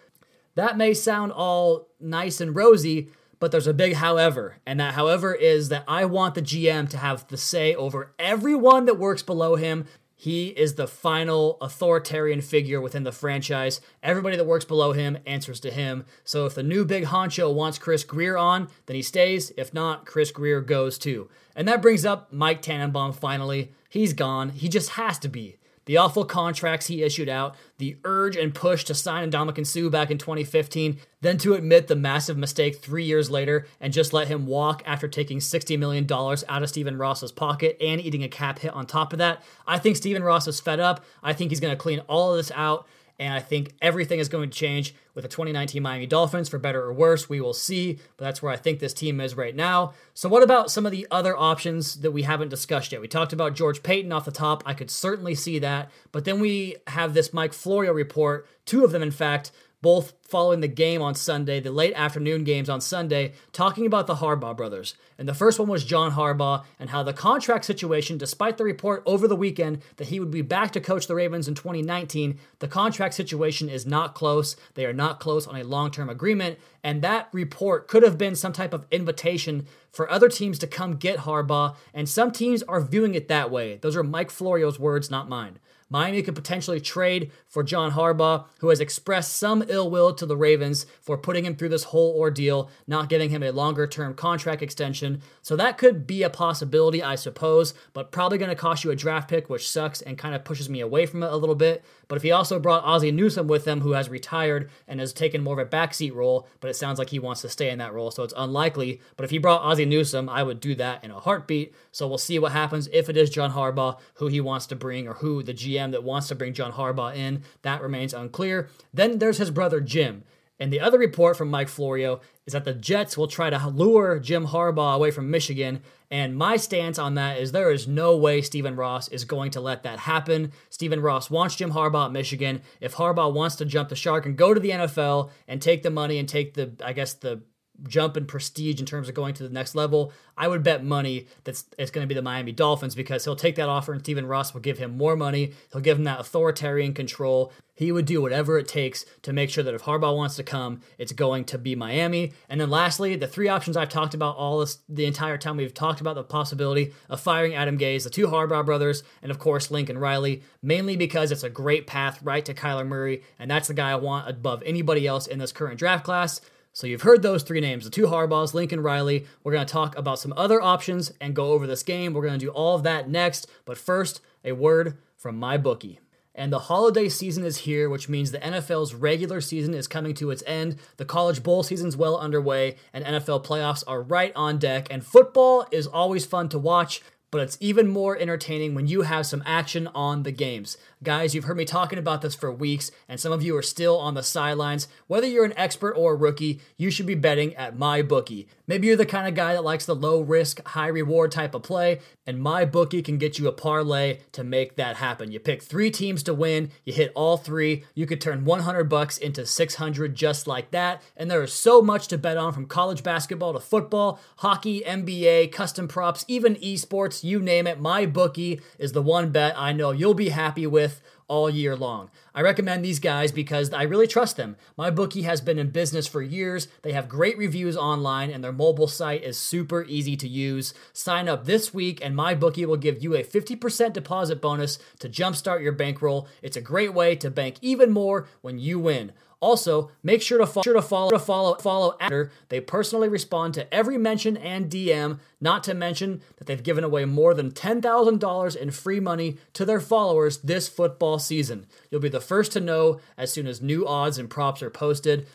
that 0.54 0.76
may 0.76 0.94
sound 0.94 1.32
all 1.32 1.88
nice 2.00 2.40
and 2.40 2.54
rosy, 2.54 3.10
but 3.40 3.52
there's 3.52 3.68
a 3.68 3.74
big 3.74 3.94
however, 3.94 4.56
and 4.66 4.80
that 4.80 4.94
however 4.94 5.32
is 5.34 5.68
that 5.68 5.84
I 5.86 6.04
want 6.04 6.34
the 6.34 6.42
GM 6.42 6.88
to 6.90 6.98
have 6.98 7.28
the 7.28 7.36
say 7.36 7.74
over 7.74 8.12
everyone 8.18 8.86
that 8.86 8.98
works 8.98 9.22
below 9.22 9.54
him 9.54 9.86
he 10.20 10.48
is 10.48 10.74
the 10.74 10.88
final 10.88 11.58
authoritarian 11.60 12.40
figure 12.40 12.80
within 12.80 13.04
the 13.04 13.12
franchise. 13.12 13.80
Everybody 14.02 14.36
that 14.36 14.46
works 14.46 14.64
below 14.64 14.92
him 14.92 15.16
answers 15.24 15.60
to 15.60 15.70
him. 15.70 16.04
So 16.24 16.44
if 16.44 16.56
the 16.56 16.62
new 16.64 16.84
big 16.84 17.04
honcho 17.04 17.54
wants 17.54 17.78
Chris 17.78 18.02
Grier 18.02 18.36
on, 18.36 18.68
then 18.86 18.96
he 18.96 19.02
stays. 19.02 19.52
If 19.56 19.72
not, 19.72 20.06
Chris 20.06 20.32
Grier 20.32 20.60
goes 20.60 20.98
too. 20.98 21.30
And 21.54 21.68
that 21.68 21.80
brings 21.80 22.04
up 22.04 22.32
Mike 22.32 22.62
Tannenbaum 22.62 23.12
finally. 23.12 23.70
He's 23.88 24.12
gone. 24.12 24.48
He 24.48 24.68
just 24.68 24.90
has 24.90 25.20
to 25.20 25.28
be 25.28 25.56
the 25.88 25.96
awful 25.96 26.26
contracts 26.26 26.86
he 26.86 27.02
issued 27.02 27.30
out, 27.30 27.56
the 27.78 27.96
urge 28.04 28.36
and 28.36 28.54
push 28.54 28.84
to 28.84 28.94
sign 28.94 29.30
Ndamukong 29.30 29.66
Suh 29.66 29.88
back 29.88 30.10
in 30.10 30.18
2015, 30.18 30.98
then 31.22 31.38
to 31.38 31.54
admit 31.54 31.88
the 31.88 31.96
massive 31.96 32.36
mistake 32.36 32.76
three 32.76 33.04
years 33.04 33.30
later 33.30 33.66
and 33.80 33.90
just 33.90 34.12
let 34.12 34.28
him 34.28 34.46
walk 34.46 34.82
after 34.84 35.08
taking 35.08 35.38
$60 35.38 35.78
million 35.78 36.06
out 36.12 36.62
of 36.62 36.68
Stephen 36.68 36.98
Ross's 36.98 37.32
pocket 37.32 37.78
and 37.80 38.02
eating 38.02 38.22
a 38.22 38.28
cap 38.28 38.58
hit 38.58 38.74
on 38.74 38.84
top 38.84 39.14
of 39.14 39.18
that. 39.18 39.42
I 39.66 39.78
think 39.78 39.96
Stephen 39.96 40.22
Ross 40.22 40.46
is 40.46 40.60
fed 40.60 40.78
up. 40.78 41.02
I 41.22 41.32
think 41.32 41.50
he's 41.50 41.60
going 41.60 41.72
to 41.72 41.82
clean 41.82 42.00
all 42.00 42.32
of 42.32 42.36
this 42.36 42.52
out 42.54 42.86
and 43.18 43.34
I 43.34 43.40
think 43.40 43.74
everything 43.82 44.20
is 44.20 44.28
going 44.28 44.48
to 44.48 44.56
change 44.56 44.94
with 45.14 45.22
the 45.22 45.28
2019 45.28 45.82
Miami 45.82 46.06
Dolphins 46.06 46.48
for 46.48 46.58
better 46.58 46.82
or 46.82 46.92
worse. 46.92 47.28
We 47.28 47.40
will 47.40 47.52
see, 47.52 47.98
but 48.16 48.24
that's 48.24 48.40
where 48.40 48.52
I 48.52 48.56
think 48.56 48.78
this 48.78 48.94
team 48.94 49.20
is 49.20 49.36
right 49.36 49.54
now. 49.54 49.94
So, 50.14 50.28
what 50.28 50.44
about 50.44 50.70
some 50.70 50.86
of 50.86 50.92
the 50.92 51.06
other 51.10 51.36
options 51.36 52.00
that 52.00 52.12
we 52.12 52.22
haven't 52.22 52.50
discussed 52.50 52.92
yet? 52.92 53.00
We 53.00 53.08
talked 53.08 53.32
about 53.32 53.56
George 53.56 53.82
Paton 53.82 54.12
off 54.12 54.24
the 54.24 54.30
top. 54.30 54.62
I 54.64 54.74
could 54.74 54.90
certainly 54.90 55.34
see 55.34 55.58
that. 55.58 55.90
But 56.12 56.24
then 56.24 56.38
we 56.38 56.76
have 56.86 57.14
this 57.14 57.32
Mike 57.32 57.52
Florio 57.52 57.92
report, 57.92 58.46
two 58.64 58.84
of 58.84 58.92
them, 58.92 59.02
in 59.02 59.10
fact, 59.10 59.50
both 59.80 60.12
following 60.22 60.60
the 60.60 60.68
game 60.68 61.00
on 61.00 61.14
Sunday, 61.14 61.60
the 61.60 61.70
late 61.70 61.94
afternoon 61.94 62.44
games 62.44 62.68
on 62.68 62.80
Sunday, 62.80 63.32
talking 63.52 63.86
about 63.86 64.06
the 64.06 64.16
Harbaugh 64.16 64.56
brothers. 64.56 64.94
And 65.16 65.28
the 65.28 65.34
first 65.34 65.58
one 65.58 65.68
was 65.68 65.84
John 65.84 66.12
Harbaugh 66.12 66.64
and 66.78 66.90
how 66.90 67.02
the 67.02 67.12
contract 67.12 67.64
situation, 67.64 68.18
despite 68.18 68.58
the 68.58 68.64
report 68.64 69.02
over 69.06 69.26
the 69.26 69.36
weekend 69.36 69.82
that 69.96 70.08
he 70.08 70.20
would 70.20 70.30
be 70.30 70.42
back 70.42 70.72
to 70.72 70.80
coach 70.80 71.06
the 71.06 71.14
Ravens 71.14 71.48
in 71.48 71.54
2019, 71.54 72.38
the 72.58 72.68
contract 72.68 73.14
situation 73.14 73.68
is 73.68 73.86
not 73.86 74.14
close. 74.14 74.56
They 74.74 74.84
are 74.84 74.92
not 74.92 75.20
close 75.20 75.46
on 75.46 75.56
a 75.56 75.64
long 75.64 75.90
term 75.90 76.10
agreement. 76.10 76.58
And 76.82 77.02
that 77.02 77.28
report 77.32 77.88
could 77.88 78.02
have 78.02 78.18
been 78.18 78.34
some 78.34 78.52
type 78.52 78.72
of 78.72 78.86
invitation 78.90 79.66
for 79.92 80.10
other 80.10 80.28
teams 80.28 80.58
to 80.60 80.66
come 80.66 80.96
get 80.96 81.20
Harbaugh. 81.20 81.76
And 81.92 82.08
some 82.08 82.30
teams 82.30 82.62
are 82.64 82.80
viewing 82.80 83.14
it 83.14 83.28
that 83.28 83.50
way. 83.50 83.76
Those 83.76 83.96
are 83.96 84.02
Mike 84.02 84.30
Florio's 84.30 84.78
words, 84.78 85.10
not 85.10 85.28
mine. 85.28 85.58
Miami 85.90 86.22
could 86.22 86.34
potentially 86.34 86.80
trade 86.80 87.30
for 87.46 87.62
John 87.62 87.92
Harbaugh, 87.92 88.44
who 88.58 88.68
has 88.68 88.80
expressed 88.80 89.36
some 89.36 89.64
ill 89.68 89.90
will 89.90 90.12
to 90.14 90.26
the 90.26 90.36
Ravens 90.36 90.84
for 91.00 91.16
putting 91.16 91.46
him 91.46 91.56
through 91.56 91.70
this 91.70 91.84
whole 91.84 92.14
ordeal, 92.18 92.70
not 92.86 93.08
giving 93.08 93.30
him 93.30 93.42
a 93.42 93.52
longer 93.52 93.86
term 93.86 94.14
contract 94.14 94.62
extension. 94.62 95.22
So 95.40 95.56
that 95.56 95.78
could 95.78 96.06
be 96.06 96.22
a 96.22 96.30
possibility, 96.30 97.02
I 97.02 97.14
suppose, 97.14 97.72
but 97.94 98.12
probably 98.12 98.38
going 98.38 98.50
to 98.50 98.54
cost 98.54 98.84
you 98.84 98.90
a 98.90 98.96
draft 98.96 99.30
pick, 99.30 99.48
which 99.48 99.68
sucks 99.68 100.02
and 100.02 100.18
kind 100.18 100.34
of 100.34 100.44
pushes 100.44 100.68
me 100.68 100.80
away 100.80 101.06
from 101.06 101.22
it 101.22 101.32
a 101.32 101.36
little 101.36 101.54
bit. 101.54 101.82
But 102.06 102.16
if 102.16 102.22
he 102.22 102.32
also 102.32 102.58
brought 102.58 102.84
Ozzie 102.84 103.12
Newsome 103.12 103.48
with 103.48 103.66
him, 103.66 103.80
who 103.80 103.92
has 103.92 104.08
retired 104.08 104.70
and 104.86 105.00
has 105.00 105.12
taken 105.12 105.42
more 105.42 105.58
of 105.58 105.66
a 105.66 105.70
backseat 105.70 106.14
role, 106.14 106.46
but 106.60 106.68
it 106.70 106.76
sounds 106.76 106.98
like 106.98 107.10
he 107.10 107.18
wants 107.18 107.40
to 107.42 107.48
stay 107.48 107.70
in 107.70 107.78
that 107.78 107.94
role, 107.94 108.10
so 108.10 108.22
it's 108.22 108.34
unlikely. 108.36 109.00
But 109.16 109.24
if 109.24 109.30
he 109.30 109.38
brought 109.38 109.62
Ozzie 109.62 109.77
Newsome, 109.84 110.28
I 110.28 110.42
would 110.42 110.60
do 110.60 110.74
that 110.76 111.04
in 111.04 111.10
a 111.10 111.20
heartbeat. 111.20 111.74
So 111.92 112.06
we'll 112.06 112.18
see 112.18 112.38
what 112.38 112.52
happens 112.52 112.88
if 112.92 113.08
it 113.08 113.16
is 113.16 113.30
John 113.30 113.52
Harbaugh, 113.52 113.98
who 114.14 114.28
he 114.28 114.40
wants 114.40 114.66
to 114.66 114.76
bring, 114.76 115.08
or 115.08 115.14
who 115.14 115.42
the 115.42 115.54
GM 115.54 115.92
that 115.92 116.04
wants 116.04 116.28
to 116.28 116.34
bring 116.34 116.54
John 116.54 116.72
Harbaugh 116.72 117.16
in. 117.16 117.42
That 117.62 117.82
remains 117.82 118.14
unclear. 118.14 118.68
Then 118.92 119.18
there's 119.18 119.38
his 119.38 119.50
brother 119.50 119.80
Jim. 119.80 120.24
And 120.60 120.72
the 120.72 120.80
other 120.80 120.98
report 120.98 121.36
from 121.36 121.50
Mike 121.50 121.68
Florio 121.68 122.20
is 122.44 122.52
that 122.52 122.64
the 122.64 122.74
Jets 122.74 123.16
will 123.16 123.28
try 123.28 123.48
to 123.48 123.68
lure 123.68 124.18
Jim 124.18 124.48
Harbaugh 124.48 124.96
away 124.96 125.10
from 125.10 125.30
Michigan. 125.30 125.82
And 126.10 126.36
my 126.36 126.56
stance 126.56 126.98
on 126.98 127.14
that 127.14 127.38
is 127.38 127.52
there 127.52 127.70
is 127.70 127.86
no 127.86 128.16
way 128.16 128.42
Stephen 128.42 128.74
Ross 128.74 129.08
is 129.08 129.24
going 129.24 129.52
to 129.52 129.60
let 129.60 129.84
that 129.84 130.00
happen. 130.00 130.52
Stephen 130.68 131.00
Ross 131.00 131.30
wants 131.30 131.56
Jim 131.56 131.72
Harbaugh 131.72 132.06
at 132.06 132.12
Michigan. 132.12 132.62
If 132.80 132.94
Harbaugh 132.94 133.32
wants 133.32 133.56
to 133.56 133.64
jump 133.64 133.88
the 133.88 133.96
shark 133.96 134.26
and 134.26 134.36
go 134.36 134.52
to 134.52 134.58
the 134.58 134.70
NFL 134.70 135.30
and 135.46 135.62
take 135.62 135.82
the 135.82 135.90
money 135.90 136.18
and 136.18 136.28
take 136.28 136.54
the, 136.54 136.72
I 136.84 136.92
guess, 136.92 137.12
the 137.14 137.42
jump 137.86 138.16
in 138.16 138.26
prestige 138.26 138.80
in 138.80 138.86
terms 138.86 139.08
of 139.08 139.14
going 139.14 139.34
to 139.34 139.42
the 139.42 139.48
next 139.48 139.74
level, 139.74 140.12
I 140.36 140.48
would 140.48 140.62
bet 140.62 140.84
money 140.84 141.26
that 141.44 141.62
it's 141.78 141.90
going 141.90 142.04
to 142.04 142.08
be 142.08 142.14
the 142.14 142.22
Miami 142.22 142.52
Dolphins 142.52 142.94
because 142.94 143.24
he'll 143.24 143.36
take 143.36 143.56
that 143.56 143.68
offer 143.68 143.92
and 143.92 144.02
Stephen 144.02 144.26
Ross 144.26 144.54
will 144.54 144.60
give 144.60 144.78
him 144.78 144.96
more 144.96 145.16
money. 145.16 145.52
He'll 145.72 145.80
give 145.80 145.98
him 145.98 146.04
that 146.04 146.20
authoritarian 146.20 146.94
control. 146.94 147.52
He 147.74 147.92
would 147.92 148.06
do 148.06 148.20
whatever 148.20 148.58
it 148.58 148.66
takes 148.66 149.04
to 149.22 149.32
make 149.32 149.50
sure 149.50 149.62
that 149.62 149.74
if 149.74 149.82
Harbaugh 149.82 150.16
wants 150.16 150.34
to 150.36 150.42
come, 150.42 150.80
it's 150.98 151.12
going 151.12 151.44
to 151.44 151.58
be 151.58 151.76
Miami. 151.76 152.32
And 152.48 152.60
then 152.60 152.70
lastly, 152.70 153.14
the 153.14 153.28
three 153.28 153.46
options 153.46 153.76
I've 153.76 153.88
talked 153.88 154.14
about 154.14 154.36
all 154.36 154.58
this 154.58 154.78
the 154.88 155.06
entire 155.06 155.38
time 155.38 155.56
we've 155.56 155.72
talked 155.72 156.00
about 156.00 156.16
the 156.16 156.24
possibility 156.24 156.92
of 157.08 157.20
firing 157.20 157.54
Adam 157.54 157.78
Gase, 157.78 158.02
the 158.02 158.10
two 158.10 158.26
Harbaugh 158.26 158.66
brothers, 158.66 159.04
and 159.22 159.30
of 159.30 159.38
course 159.38 159.70
Lincoln 159.70 159.98
Riley, 159.98 160.42
mainly 160.60 160.96
because 160.96 161.30
it's 161.30 161.44
a 161.44 161.50
great 161.50 161.86
path 161.86 162.20
right 162.20 162.44
to 162.44 162.54
Kyler 162.54 162.86
Murray, 162.86 163.22
and 163.38 163.48
that's 163.48 163.68
the 163.68 163.74
guy 163.74 163.92
I 163.92 163.96
want 163.96 164.28
above 164.28 164.62
anybody 164.66 165.06
else 165.06 165.28
in 165.28 165.38
this 165.38 165.52
current 165.52 165.78
draft 165.78 166.04
class. 166.04 166.40
So 166.78 166.86
you've 166.86 167.02
heard 167.02 167.22
those 167.22 167.42
three 167.42 167.60
names, 167.60 167.82
the 167.82 167.90
two 167.90 168.06
Harbaughs, 168.06 168.54
Lincoln 168.54 168.80
Riley. 168.80 169.26
We're 169.42 169.50
going 169.50 169.66
to 169.66 169.72
talk 169.72 169.98
about 169.98 170.20
some 170.20 170.32
other 170.36 170.62
options 170.62 171.10
and 171.20 171.34
go 171.34 171.50
over 171.50 171.66
this 171.66 171.82
game. 171.82 172.12
We're 172.12 172.22
going 172.22 172.38
to 172.38 172.46
do 172.46 172.52
all 172.52 172.76
of 172.76 172.84
that 172.84 173.10
next. 173.10 173.48
But 173.64 173.76
first, 173.76 174.20
a 174.44 174.52
word 174.52 174.96
from 175.16 175.36
my 175.40 175.56
bookie. 175.56 175.98
And 176.36 176.52
the 176.52 176.60
holiday 176.60 177.08
season 177.08 177.42
is 177.42 177.56
here, 177.56 177.90
which 177.90 178.08
means 178.08 178.30
the 178.30 178.38
NFL's 178.38 178.94
regular 178.94 179.40
season 179.40 179.74
is 179.74 179.88
coming 179.88 180.14
to 180.14 180.30
its 180.30 180.44
end. 180.46 180.76
The 180.98 181.04
college 181.04 181.42
bowl 181.42 181.64
season's 181.64 181.96
well 181.96 182.16
underway, 182.16 182.76
and 182.92 183.04
NFL 183.04 183.44
playoffs 183.44 183.82
are 183.88 184.00
right 184.00 184.32
on 184.36 184.60
deck. 184.60 184.86
And 184.88 185.04
football 185.04 185.66
is 185.72 185.88
always 185.88 186.26
fun 186.26 186.48
to 186.50 186.60
watch, 186.60 187.02
but 187.30 187.40
it's 187.40 187.58
even 187.60 187.88
more 187.88 188.18
entertaining 188.18 188.74
when 188.74 188.86
you 188.86 189.02
have 189.02 189.26
some 189.26 189.42
action 189.44 189.86
on 189.88 190.22
the 190.22 190.32
games. 190.32 190.78
Guys, 191.02 191.34
you've 191.34 191.44
heard 191.44 191.56
me 191.56 191.64
talking 191.64 191.98
about 191.98 192.22
this 192.22 192.34
for 192.34 192.50
weeks, 192.50 192.90
and 193.08 193.20
some 193.20 193.32
of 193.32 193.42
you 193.42 193.56
are 193.56 193.62
still 193.62 193.98
on 193.98 194.14
the 194.14 194.22
sidelines. 194.22 194.88
Whether 195.06 195.26
you're 195.26 195.44
an 195.44 195.56
expert 195.56 195.92
or 195.92 196.12
a 196.12 196.16
rookie, 196.16 196.60
you 196.76 196.90
should 196.90 197.06
be 197.06 197.14
betting 197.14 197.54
at 197.54 197.76
MyBookie. 197.76 198.46
Maybe 198.66 198.86
you're 198.86 198.96
the 198.96 199.06
kind 199.06 199.28
of 199.28 199.34
guy 199.34 199.52
that 199.52 199.64
likes 199.64 199.86
the 199.86 199.94
low 199.94 200.20
risk, 200.20 200.66
high 200.68 200.88
reward 200.88 201.30
type 201.30 201.54
of 201.54 201.62
play, 201.62 202.00
and 202.26 202.38
MyBookie 202.38 203.04
can 203.04 203.18
get 203.18 203.38
you 203.38 203.46
a 203.46 203.52
parlay 203.52 204.18
to 204.32 204.42
make 204.42 204.76
that 204.76 204.96
happen. 204.96 205.30
You 205.30 205.40
pick 205.40 205.62
three 205.62 205.90
teams 205.90 206.22
to 206.24 206.34
win, 206.34 206.70
you 206.84 206.92
hit 206.92 207.12
all 207.14 207.36
three, 207.36 207.84
you 207.94 208.06
could 208.06 208.20
turn 208.20 208.44
100 208.44 208.84
bucks 208.84 209.18
into 209.18 209.46
600 209.46 210.14
just 210.14 210.46
like 210.46 210.70
that, 210.72 211.00
and 211.16 211.30
there 211.30 211.42
is 211.42 211.52
so 211.52 211.80
much 211.80 212.08
to 212.08 212.18
bet 212.18 212.36
on 212.36 212.52
from 212.52 212.66
college 212.66 213.02
basketball 213.02 213.52
to 213.52 213.60
football, 213.60 214.18
hockey, 214.38 214.82
NBA, 214.86 215.52
custom 215.52 215.88
props, 215.88 216.24
even 216.28 216.56
esports, 216.56 217.17
you 217.24 217.40
name 217.40 217.66
it. 217.66 217.80
my 217.80 218.06
bookie 218.06 218.60
is 218.78 218.92
the 218.92 219.02
one 219.02 219.30
bet 219.30 219.54
I 219.56 219.72
know 219.72 219.90
you'll 219.90 220.14
be 220.14 220.30
happy 220.30 220.66
with 220.66 221.02
all 221.28 221.50
year 221.50 221.76
long. 221.76 222.10
I 222.34 222.40
recommend 222.40 222.84
these 222.84 222.98
guys 222.98 223.30
because 223.30 223.72
I 223.72 223.82
really 223.82 224.06
trust 224.06 224.36
them. 224.36 224.56
My 224.76 224.90
bookie 224.90 225.22
has 225.22 225.40
been 225.40 225.58
in 225.58 225.70
business 225.70 226.06
for 226.06 226.22
years. 226.22 226.68
They 226.82 226.92
have 226.92 227.08
great 227.08 227.36
reviews 227.36 227.76
online 227.76 228.30
and 228.30 228.42
their 228.42 228.52
mobile 228.52 228.88
site 228.88 229.22
is 229.22 229.36
super 229.36 229.84
easy 229.84 230.16
to 230.16 230.28
use. 230.28 230.72
Sign 230.92 231.28
up 231.28 231.44
this 231.44 231.74
week 231.74 232.00
and 232.02 232.16
my 232.16 232.34
bookie 232.34 232.64
will 232.64 232.78
give 232.78 233.02
you 233.02 233.14
a 233.14 233.22
50% 233.22 233.92
deposit 233.92 234.40
bonus 234.40 234.78
to 235.00 235.08
jumpstart 235.08 235.62
your 235.62 235.72
bankroll. 235.72 236.26
It's 236.42 236.56
a 236.56 236.62
great 236.62 236.94
way 236.94 237.14
to 237.16 237.30
bank 237.30 237.56
even 237.60 237.90
more 237.90 238.26
when 238.40 238.58
you 238.58 238.78
win. 238.78 239.12
Also, 239.40 239.90
make 240.02 240.20
sure 240.20 240.38
to, 240.38 240.46
fo- 240.46 240.62
sure 240.62 240.74
to 240.74 240.82
follow 240.82 241.10
to 241.10 241.18
follow 241.18 241.54
follow 241.56 241.96
after 242.00 242.32
they 242.48 242.60
personally 242.60 243.08
respond 243.08 243.54
to 243.54 243.72
every 243.72 243.96
mention 243.96 244.36
and 244.36 244.68
DM. 244.68 245.20
Not 245.40 245.62
to 245.64 245.74
mention 245.74 246.22
that 246.38 246.46
they've 246.46 246.62
given 246.62 246.82
away 246.82 247.04
more 247.04 247.34
than 247.34 247.52
ten 247.52 247.80
thousand 247.80 248.18
dollars 248.18 248.56
in 248.56 248.72
free 248.72 248.98
money 248.98 249.36
to 249.52 249.64
their 249.64 249.80
followers 249.80 250.38
this 250.38 250.66
football 250.68 251.20
season. 251.20 251.66
You'll 251.90 252.00
be 252.00 252.08
the 252.08 252.20
first 252.20 252.50
to 252.52 252.60
know 252.60 252.98
as 253.16 253.32
soon 253.32 253.46
as 253.46 253.62
new 253.62 253.86
odds 253.86 254.18
and 254.18 254.28
props 254.28 254.60
are 254.62 254.70
posted. 254.70 255.26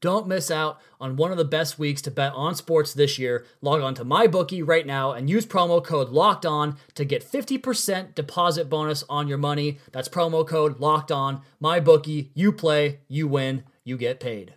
Don't 0.00 0.26
miss 0.26 0.50
out 0.50 0.80
on 0.98 1.16
one 1.16 1.30
of 1.30 1.36
the 1.36 1.44
best 1.44 1.78
weeks 1.78 2.00
to 2.02 2.10
bet 2.10 2.32
on 2.32 2.54
sports 2.54 2.94
this 2.94 3.18
year. 3.18 3.44
Log 3.60 3.82
on 3.82 3.94
to 3.96 4.04
MyBookie 4.04 4.66
right 4.66 4.86
now 4.86 5.12
and 5.12 5.28
use 5.28 5.44
promo 5.44 5.84
code 5.84 6.08
LOCKED 6.08 6.46
ON 6.46 6.76
to 6.94 7.04
get 7.04 7.24
50% 7.24 8.14
deposit 8.14 8.70
bonus 8.70 9.04
on 9.10 9.28
your 9.28 9.38
money. 9.38 9.78
That's 9.92 10.08
promo 10.08 10.46
code 10.46 10.80
LOCKED 10.80 11.12
ON. 11.12 11.42
MyBookie, 11.62 12.30
you 12.34 12.52
play, 12.52 13.00
you 13.08 13.28
win, 13.28 13.64
you 13.84 13.98
get 13.98 14.20
paid. 14.20 14.54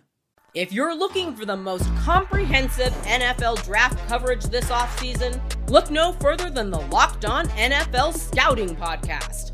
If 0.54 0.72
you're 0.72 0.96
looking 0.96 1.34
for 1.34 1.44
the 1.44 1.56
most 1.56 1.84
comprehensive 1.96 2.92
NFL 3.02 3.64
draft 3.64 3.98
coverage 4.08 4.44
this 4.44 4.70
offseason, 4.70 5.40
look 5.68 5.90
no 5.90 6.12
further 6.12 6.48
than 6.48 6.70
the 6.70 6.78
Locked 6.78 7.24
On 7.24 7.48
NFL 7.48 8.16
Scouting 8.16 8.76
Podcast. 8.76 9.53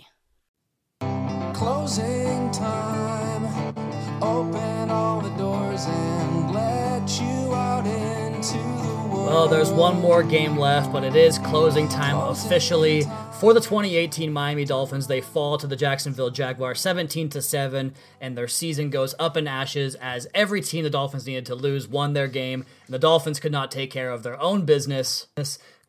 Closing 1.61 2.49
time. 2.49 3.45
Open 4.19 4.89
all 4.89 5.21
the 5.21 5.29
doors 5.37 5.85
and 5.85 6.51
let 6.55 7.21
you 7.21 7.53
out 7.53 7.85
into 7.85 8.57
the 8.57 9.07
world. 9.13 9.27
Well, 9.27 9.47
there's 9.47 9.69
one 9.69 10.01
more 10.01 10.23
game 10.23 10.57
left, 10.57 10.91
but 10.91 11.03
it 11.03 11.15
is 11.15 11.37
closing 11.37 11.87
time 11.87 12.17
officially 12.17 13.03
for 13.41 13.55
the 13.55 13.59
2018 13.59 14.31
Miami 14.31 14.65
Dolphins. 14.65 15.07
They 15.07 15.19
fall 15.19 15.57
to 15.57 15.65
the 15.65 15.75
Jacksonville 15.75 16.29
Jaguars 16.29 16.79
17 16.79 17.27
to 17.29 17.41
7, 17.41 17.95
and 18.21 18.37
their 18.37 18.47
season 18.47 18.91
goes 18.91 19.15
up 19.17 19.35
in 19.35 19.47
ashes 19.47 19.95
as 19.95 20.27
every 20.35 20.61
team 20.61 20.83
the 20.83 20.91
Dolphins 20.91 21.25
needed 21.25 21.47
to 21.47 21.55
lose 21.55 21.87
won 21.87 22.13
their 22.13 22.27
game, 22.27 22.67
and 22.85 22.93
the 22.93 22.99
Dolphins 22.99 23.39
could 23.39 23.51
not 23.51 23.71
take 23.71 23.89
care 23.89 24.11
of 24.11 24.21
their 24.21 24.39
own 24.39 24.63
business 24.65 25.25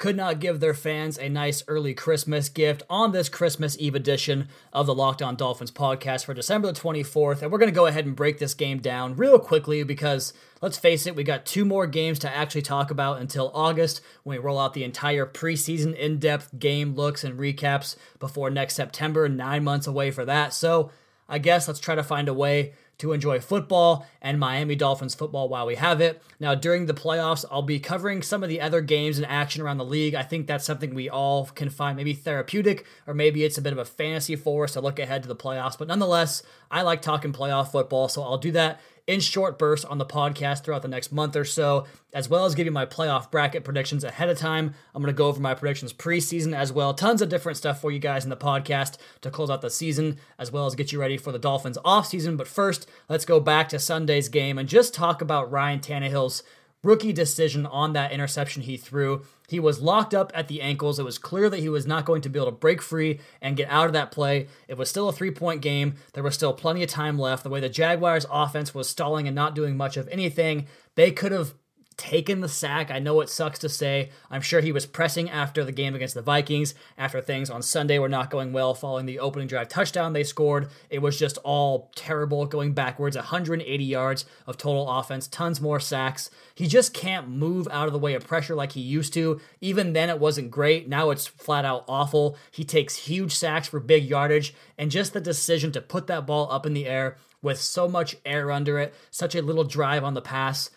could 0.02 0.16
not 0.16 0.40
give 0.40 0.58
their 0.58 0.74
fans 0.74 1.16
a 1.16 1.28
nice 1.28 1.62
early 1.68 1.94
Christmas 1.94 2.48
gift 2.48 2.82
on 2.90 3.12
this 3.12 3.28
Christmas 3.28 3.76
Eve 3.78 3.94
edition 3.94 4.48
of 4.72 4.84
the 4.84 4.92
Locked 4.92 5.22
On 5.22 5.36
Dolphins 5.36 5.70
podcast 5.70 6.24
for 6.24 6.34
December 6.34 6.72
the 6.72 6.80
24th. 6.80 7.40
And 7.40 7.52
we're 7.52 7.58
going 7.58 7.70
to 7.70 7.74
go 7.74 7.86
ahead 7.86 8.04
and 8.04 8.16
break 8.16 8.38
this 8.38 8.52
game 8.52 8.80
down 8.80 9.14
real 9.14 9.38
quickly 9.38 9.84
because 9.84 10.32
let's 10.60 10.76
face 10.76 11.06
it, 11.06 11.14
we 11.14 11.22
got 11.22 11.46
two 11.46 11.64
more 11.64 11.86
games 11.86 12.18
to 12.18 12.36
actually 12.36 12.62
talk 12.62 12.90
about 12.90 13.20
until 13.20 13.52
August 13.54 14.00
when 14.24 14.38
we 14.38 14.44
roll 14.44 14.58
out 14.58 14.74
the 14.74 14.82
entire 14.82 15.24
preseason 15.24 15.94
in 15.94 16.18
depth 16.18 16.58
game 16.58 16.96
looks 16.96 17.22
and 17.22 17.38
recaps 17.42 17.96
before 18.18 18.50
next 18.50 18.74
September, 18.74 19.28
nine 19.28 19.64
months 19.64 19.86
away 19.86 20.10
for 20.10 20.24
that. 20.24 20.54
So 20.54 20.90
I 21.28 21.38
guess 21.38 21.68
let's 21.68 21.80
try 21.80 21.94
to 21.94 22.02
find 22.02 22.28
a 22.28 22.34
way 22.34 22.72
to 22.98 23.12
enjoy 23.12 23.40
football 23.40 24.06
and 24.20 24.38
Miami 24.38 24.76
Dolphins 24.76 25.14
football 25.14 25.48
while 25.48 25.66
we 25.66 25.74
have 25.74 26.00
it. 26.00 26.22
Now, 26.38 26.54
during 26.54 26.86
the 26.86 26.94
playoffs, 26.94 27.44
I'll 27.50 27.62
be 27.62 27.80
covering 27.80 28.22
some 28.22 28.44
of 28.44 28.48
the 28.48 28.60
other 28.60 28.80
games 28.80 29.18
and 29.18 29.26
action 29.26 29.60
around 29.60 29.78
the 29.78 29.84
league. 29.84 30.14
I 30.14 30.22
think 30.22 30.46
that's 30.46 30.64
something 30.64 30.94
we 30.94 31.08
all 31.08 31.46
can 31.46 31.68
find 31.68 31.96
maybe 31.96 32.12
therapeutic, 32.12 32.86
or 33.06 33.14
maybe 33.14 33.42
it's 33.42 33.58
a 33.58 33.62
bit 33.62 33.72
of 33.72 33.78
a 33.78 33.84
fantasy 33.84 34.36
for 34.36 34.64
us 34.64 34.74
to 34.74 34.80
look 34.80 35.00
ahead 35.00 35.22
to 35.22 35.28
the 35.28 35.34
playoffs. 35.34 35.76
But 35.76 35.88
nonetheless, 35.88 36.44
I 36.70 36.82
like 36.82 37.02
talking 37.02 37.32
playoff 37.32 37.72
football, 37.72 38.08
so 38.08 38.22
I'll 38.22 38.38
do 38.38 38.52
that 38.52 38.80
in 39.06 39.20
short 39.20 39.58
bursts 39.58 39.84
on 39.84 39.98
the 39.98 40.06
podcast 40.06 40.62
throughout 40.62 40.82
the 40.82 40.88
next 40.88 41.12
month 41.12 41.34
or 41.34 41.44
so, 41.44 41.86
as 42.14 42.28
well 42.28 42.44
as 42.44 42.54
giving 42.54 42.72
my 42.72 42.86
playoff 42.86 43.30
bracket 43.30 43.64
predictions 43.64 44.04
ahead 44.04 44.28
of 44.28 44.38
time. 44.38 44.74
I'm 44.94 45.02
going 45.02 45.12
to 45.12 45.16
go 45.16 45.26
over 45.26 45.40
my 45.40 45.54
predictions 45.54 45.92
preseason 45.92 46.54
as 46.54 46.72
well. 46.72 46.94
Tons 46.94 47.20
of 47.20 47.28
different 47.28 47.58
stuff 47.58 47.80
for 47.80 47.90
you 47.90 47.98
guys 47.98 48.24
in 48.24 48.30
the 48.30 48.36
podcast 48.36 48.98
to 49.22 49.30
close 49.30 49.50
out 49.50 49.60
the 49.60 49.70
season, 49.70 50.18
as 50.38 50.52
well 50.52 50.66
as 50.66 50.74
get 50.74 50.92
you 50.92 51.00
ready 51.00 51.16
for 51.16 51.32
the 51.32 51.38
Dolphins 51.38 51.78
offseason. 51.84 52.36
But 52.36 52.48
first, 52.48 52.88
let's 53.08 53.24
go 53.24 53.40
back 53.40 53.68
to 53.70 53.78
Sunday's 53.78 54.28
game 54.28 54.58
and 54.58 54.68
just 54.68 54.94
talk 54.94 55.20
about 55.20 55.50
Ryan 55.50 55.80
Tannehill's 55.80 56.42
rookie 56.82 57.12
decision 57.12 57.64
on 57.66 57.92
that 57.92 58.12
interception 58.12 58.62
he 58.62 58.76
threw. 58.76 59.24
He 59.48 59.60
was 59.60 59.80
locked 59.80 60.14
up 60.14 60.32
at 60.34 60.48
the 60.48 60.60
ankles. 60.62 60.98
It 60.98 61.04
was 61.04 61.18
clear 61.18 61.48
that 61.50 61.60
he 61.60 61.68
was 61.68 61.86
not 61.86 62.04
going 62.04 62.22
to 62.22 62.28
be 62.28 62.38
able 62.38 62.50
to 62.50 62.56
break 62.56 62.82
free 62.82 63.20
and 63.40 63.56
get 63.56 63.68
out 63.70 63.86
of 63.86 63.92
that 63.92 64.10
play. 64.10 64.48
It 64.66 64.76
was 64.76 64.88
still 64.88 65.08
a 65.08 65.12
three 65.12 65.30
point 65.30 65.62
game. 65.62 65.94
There 66.14 66.22
was 66.22 66.34
still 66.34 66.52
plenty 66.52 66.82
of 66.82 66.88
time 66.88 67.18
left. 67.18 67.42
The 67.44 67.50
way 67.50 67.60
the 67.60 67.68
Jaguars' 67.68 68.26
offense 68.30 68.74
was 68.74 68.88
stalling 68.88 69.26
and 69.26 69.34
not 69.34 69.54
doing 69.54 69.76
much 69.76 69.96
of 69.96 70.08
anything, 70.08 70.66
they 70.94 71.10
could 71.10 71.32
have 71.32 71.54
taken 71.92 72.40
the 72.40 72.48
sack. 72.48 72.90
I 72.90 72.98
know 72.98 73.20
it 73.20 73.28
sucks 73.28 73.58
to 73.60 73.68
say. 73.68 74.10
I'm 74.30 74.40
sure 74.40 74.60
he 74.60 74.72
was 74.72 74.86
pressing 74.86 75.30
after 75.30 75.64
the 75.64 75.72
game 75.72 75.94
against 75.94 76.14
the 76.14 76.22
Vikings, 76.22 76.74
after 76.98 77.20
things 77.20 77.50
on 77.50 77.62
Sunday 77.62 77.98
were 77.98 78.08
not 78.08 78.30
going 78.30 78.52
well 78.52 78.74
following 78.74 79.06
the 79.06 79.18
opening 79.18 79.48
drive 79.48 79.68
touchdown 79.68 80.12
they 80.12 80.24
scored. 80.24 80.68
It 80.90 81.00
was 81.00 81.18
just 81.18 81.38
all 81.38 81.90
terrible 81.94 82.46
going 82.46 82.72
backwards, 82.72 83.16
180 83.16 83.84
yards 83.84 84.24
of 84.46 84.56
total 84.56 84.90
offense, 84.90 85.26
tons 85.26 85.60
more 85.60 85.80
sacks. 85.80 86.30
He 86.54 86.66
just 86.66 86.94
can't 86.94 87.28
move 87.28 87.68
out 87.70 87.86
of 87.86 87.92
the 87.92 87.98
way 87.98 88.14
of 88.14 88.26
pressure 88.26 88.54
like 88.54 88.72
he 88.72 88.80
used 88.80 89.14
to. 89.14 89.40
Even 89.60 89.92
then, 89.92 90.10
it 90.10 90.18
wasn't 90.18 90.50
great. 90.50 90.88
Now 90.88 91.10
it's 91.10 91.26
flat 91.26 91.64
out 91.64 91.84
awful. 91.88 92.36
He 92.50 92.64
takes 92.64 92.96
huge 92.96 93.34
sacks 93.34 93.68
for 93.68 93.80
big 93.80 94.04
yardage, 94.04 94.54
and 94.76 94.90
just 94.90 95.12
the 95.12 95.20
decision 95.20 95.72
to 95.72 95.80
put 95.80 96.06
that 96.08 96.26
ball 96.26 96.50
up 96.50 96.66
in 96.66 96.74
the 96.74 96.86
air 96.86 97.16
with 97.42 97.60
so 97.60 97.88
much 97.88 98.16
air 98.24 98.50
under 98.50 98.78
it, 98.78 98.94
such 99.10 99.34
a 99.34 99.42
little 99.42 99.64
drive 99.64 100.04
on 100.04 100.14
the 100.14 100.22
pass 100.22 100.70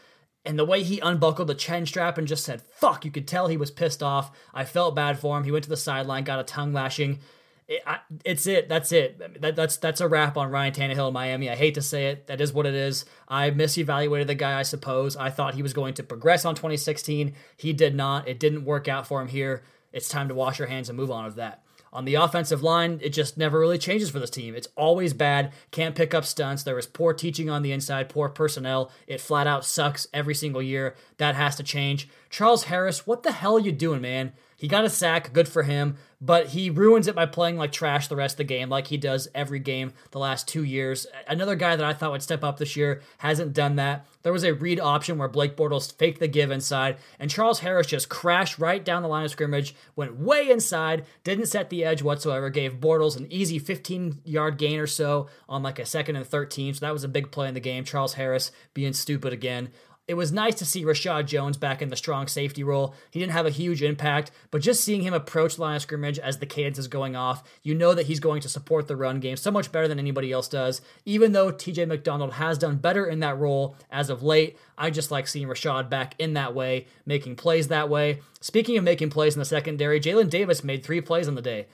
and 0.45 0.59
the 0.59 0.65
way 0.65 0.83
he 0.83 0.99
unbuckled 0.99 1.47
the 1.47 1.55
chin 1.55 1.85
strap 1.85 2.17
and 2.17 2.27
just 2.27 2.43
said, 2.43 2.61
fuck, 2.61 3.03
you 3.03 3.11
could 3.11 3.27
tell 3.27 3.47
he 3.47 3.57
was 3.57 3.71
pissed 3.71 4.03
off. 4.03 4.31
I 4.53 4.63
felt 4.63 4.95
bad 4.95 5.19
for 5.19 5.37
him. 5.37 5.43
He 5.43 5.51
went 5.51 5.63
to 5.63 5.69
the 5.69 5.77
sideline, 5.77 6.23
got 6.23 6.39
a 6.39 6.43
tongue 6.43 6.73
lashing. 6.73 7.19
It, 7.67 7.81
I, 7.87 7.99
it's 8.23 8.45
it. 8.45 8.69
That's 8.69 8.91
it. 8.91 9.41
That, 9.41 9.55
that's 9.55 9.77
that's 9.77 10.01
a 10.01 10.07
wrap 10.07 10.37
on 10.37 10.51
Ryan 10.51 10.73
Tannehill 10.73 11.07
in 11.07 11.13
Miami. 11.13 11.49
I 11.49 11.55
hate 11.55 11.73
to 11.75 11.81
say 11.81 12.07
it. 12.09 12.27
That 12.27 12.39
is 12.39 12.53
what 12.53 12.67
it 12.67 12.75
is. 12.75 13.05
I 13.27 13.49
misevaluated 13.49 14.27
the 14.27 14.35
guy, 14.35 14.59
I 14.59 14.63
suppose. 14.63 15.17
I 15.17 15.31
thought 15.31 15.55
he 15.55 15.63
was 15.63 15.73
going 15.73 15.95
to 15.95 16.03
progress 16.03 16.45
on 16.45 16.53
2016. 16.53 17.33
He 17.57 17.73
did 17.73 17.95
not. 17.95 18.27
It 18.27 18.39
didn't 18.39 18.65
work 18.65 18.87
out 18.87 19.07
for 19.07 19.19
him 19.19 19.27
here. 19.27 19.63
It's 19.91 20.07
time 20.07 20.27
to 20.27 20.35
wash 20.35 20.59
your 20.59 20.67
hands 20.67 20.89
and 20.89 20.97
move 20.97 21.09
on 21.09 21.25
of 21.25 21.35
that. 21.35 21.63
On 21.95 22.03
the 22.03 22.15
offensive 22.15 22.61
line, 22.61 22.99
it 23.01 23.13
just 23.13 23.37
never 23.37 23.57
really 23.57 23.77
changes 23.77 24.09
for 24.09 24.19
this 24.19 24.29
team. 24.29 24.53
It's 24.53 24.67
always 24.75 25.13
bad, 25.13 25.53
can't 25.71 25.95
pick 25.95 26.13
up 26.13 26.25
stunts. 26.25 26.61
There 26.61 26.77
is 26.77 26.87
poor 26.87 27.13
teaching 27.13 27.49
on 27.49 27.61
the 27.61 27.71
inside, 27.71 28.09
poor 28.09 28.27
personnel. 28.27 28.91
It 29.07 29.21
flat 29.21 29.47
out 29.47 29.63
sucks 29.63 30.05
every 30.13 30.35
single 30.35 30.61
year. 30.61 30.95
That 31.19 31.35
has 31.35 31.55
to 31.55 31.63
change. 31.63 32.09
Charles 32.29 32.65
Harris, 32.65 33.07
what 33.07 33.23
the 33.23 33.31
hell 33.31 33.55
are 33.55 33.61
you 33.61 33.71
doing, 33.71 34.01
man? 34.01 34.33
He 34.57 34.67
got 34.67 34.85
a 34.85 34.89
sack, 34.89 35.33
good 35.33 35.47
for 35.47 35.63
him, 35.63 35.97
but 36.21 36.47
he 36.47 36.69
ruins 36.69 37.07
it 37.07 37.15
by 37.15 37.25
playing 37.25 37.57
like 37.57 37.71
trash 37.71 38.07
the 38.07 38.15
rest 38.15 38.35
of 38.35 38.37
the 38.37 38.43
game, 38.45 38.69
like 38.69 38.87
he 38.87 38.97
does 38.97 39.27
every 39.35 39.59
game 39.59 39.93
the 40.11 40.19
last 40.19 40.47
two 40.47 40.63
years. 40.63 41.05
Another 41.27 41.55
guy 41.55 41.75
that 41.75 41.85
I 41.85 41.93
thought 41.93 42.11
would 42.11 42.23
step 42.23 42.43
up 42.43 42.57
this 42.57 42.75
year 42.75 43.01
hasn't 43.17 43.53
done 43.53 43.75
that. 43.75 44.05
There 44.23 44.33
was 44.33 44.43
a 44.45 44.53
read 44.53 44.79
option 44.79 45.17
where 45.17 45.27
Blake 45.27 45.57
Bortles 45.57 45.93
faked 45.93 46.19
the 46.19 46.27
give 46.27 46.51
inside, 46.51 46.97
and 47.19 47.29
Charles 47.29 47.59
Harris 47.59 47.87
just 47.87 48.09
crashed 48.09 48.57
right 48.57 48.83
down 48.83 49.03
the 49.03 49.09
line 49.09 49.25
of 49.25 49.31
scrimmage, 49.31 49.75
went 49.95 50.17
way 50.17 50.49
inside, 50.49 51.05
didn't 51.23 51.47
set 51.47 51.69
the 51.69 51.83
edge 51.83 52.01
whatsoever, 52.01 52.49
gave 52.49 52.79
Bortles 52.79 53.17
an 53.17 53.27
easy 53.29 53.59
15 53.59 54.21
yard 54.23 54.57
gain 54.57 54.79
or 54.79 54.87
so 54.87 55.27
on 55.49 55.63
like 55.63 55.79
a 55.79 55.85
second 55.85 56.15
and 56.15 56.25
13. 56.25 56.75
So 56.75 56.85
that 56.85 56.93
was 56.93 57.03
a 57.03 57.09
big 57.09 57.29
play 57.29 57.49
in 57.49 57.53
the 57.53 57.59
game. 57.59 57.83
Charles 57.83 58.13
Harris 58.13 58.51
being 58.73 58.93
stupid 58.93 59.33
again. 59.33 59.69
It 60.07 60.13
was 60.13 60.31
nice 60.31 60.53
to 60.55 60.65
see 60.65 60.85
Rashad 60.85 61.25
Jones 61.25 61.57
back 61.57 61.81
in 61.81 61.89
the 61.89 61.95
strong 61.95 62.27
safety 62.27 62.63
role. 62.63 62.93
He 63.09 63.19
didn't 63.19 63.31
have 63.31 63.47
a 63.47 63.51
huge 63.51 63.81
impact, 63.81 64.29
but 64.51 64.61
just 64.61 64.83
seeing 64.83 65.01
him 65.01 65.15
approach 65.15 65.57
line 65.57 65.77
of 65.77 65.81
scrimmage 65.81 66.19
as 66.19 66.37
the 66.37 66.45
cadence 66.45 66.77
is 66.77 66.87
going 66.87 67.15
off, 67.15 67.43
you 67.63 67.73
know 67.73 67.95
that 67.95 68.05
he's 68.05 68.19
going 68.19 68.41
to 68.41 68.49
support 68.49 68.87
the 68.87 68.95
run 68.95 69.19
game 69.19 69.35
so 69.35 69.49
much 69.49 69.71
better 69.71 69.87
than 69.87 69.97
anybody 69.97 70.31
else 70.31 70.47
does. 70.47 70.79
Even 71.05 71.31
though 71.31 71.51
TJ 71.51 71.87
McDonald 71.87 72.33
has 72.33 72.59
done 72.59 72.75
better 72.75 73.07
in 73.07 73.19
that 73.21 73.39
role 73.39 73.75
as 73.89 74.11
of 74.11 74.21
late, 74.21 74.59
I 74.77 74.91
just 74.91 75.09
like 75.09 75.27
seeing 75.27 75.47
Rashad 75.47 75.89
back 75.89 76.13
in 76.19 76.33
that 76.33 76.53
way, 76.53 76.85
making 77.07 77.35
plays 77.37 77.69
that 77.69 77.89
way. 77.89 78.21
Speaking 78.41 78.77
of 78.77 78.83
making 78.83 79.09
plays 79.09 79.33
in 79.33 79.39
the 79.39 79.45
secondary, 79.45 79.99
Jalen 79.99 80.29
Davis 80.29 80.63
made 80.63 80.83
three 80.83 81.01
plays 81.01 81.27
on 81.27 81.33
the 81.33 81.41
day. 81.41 81.65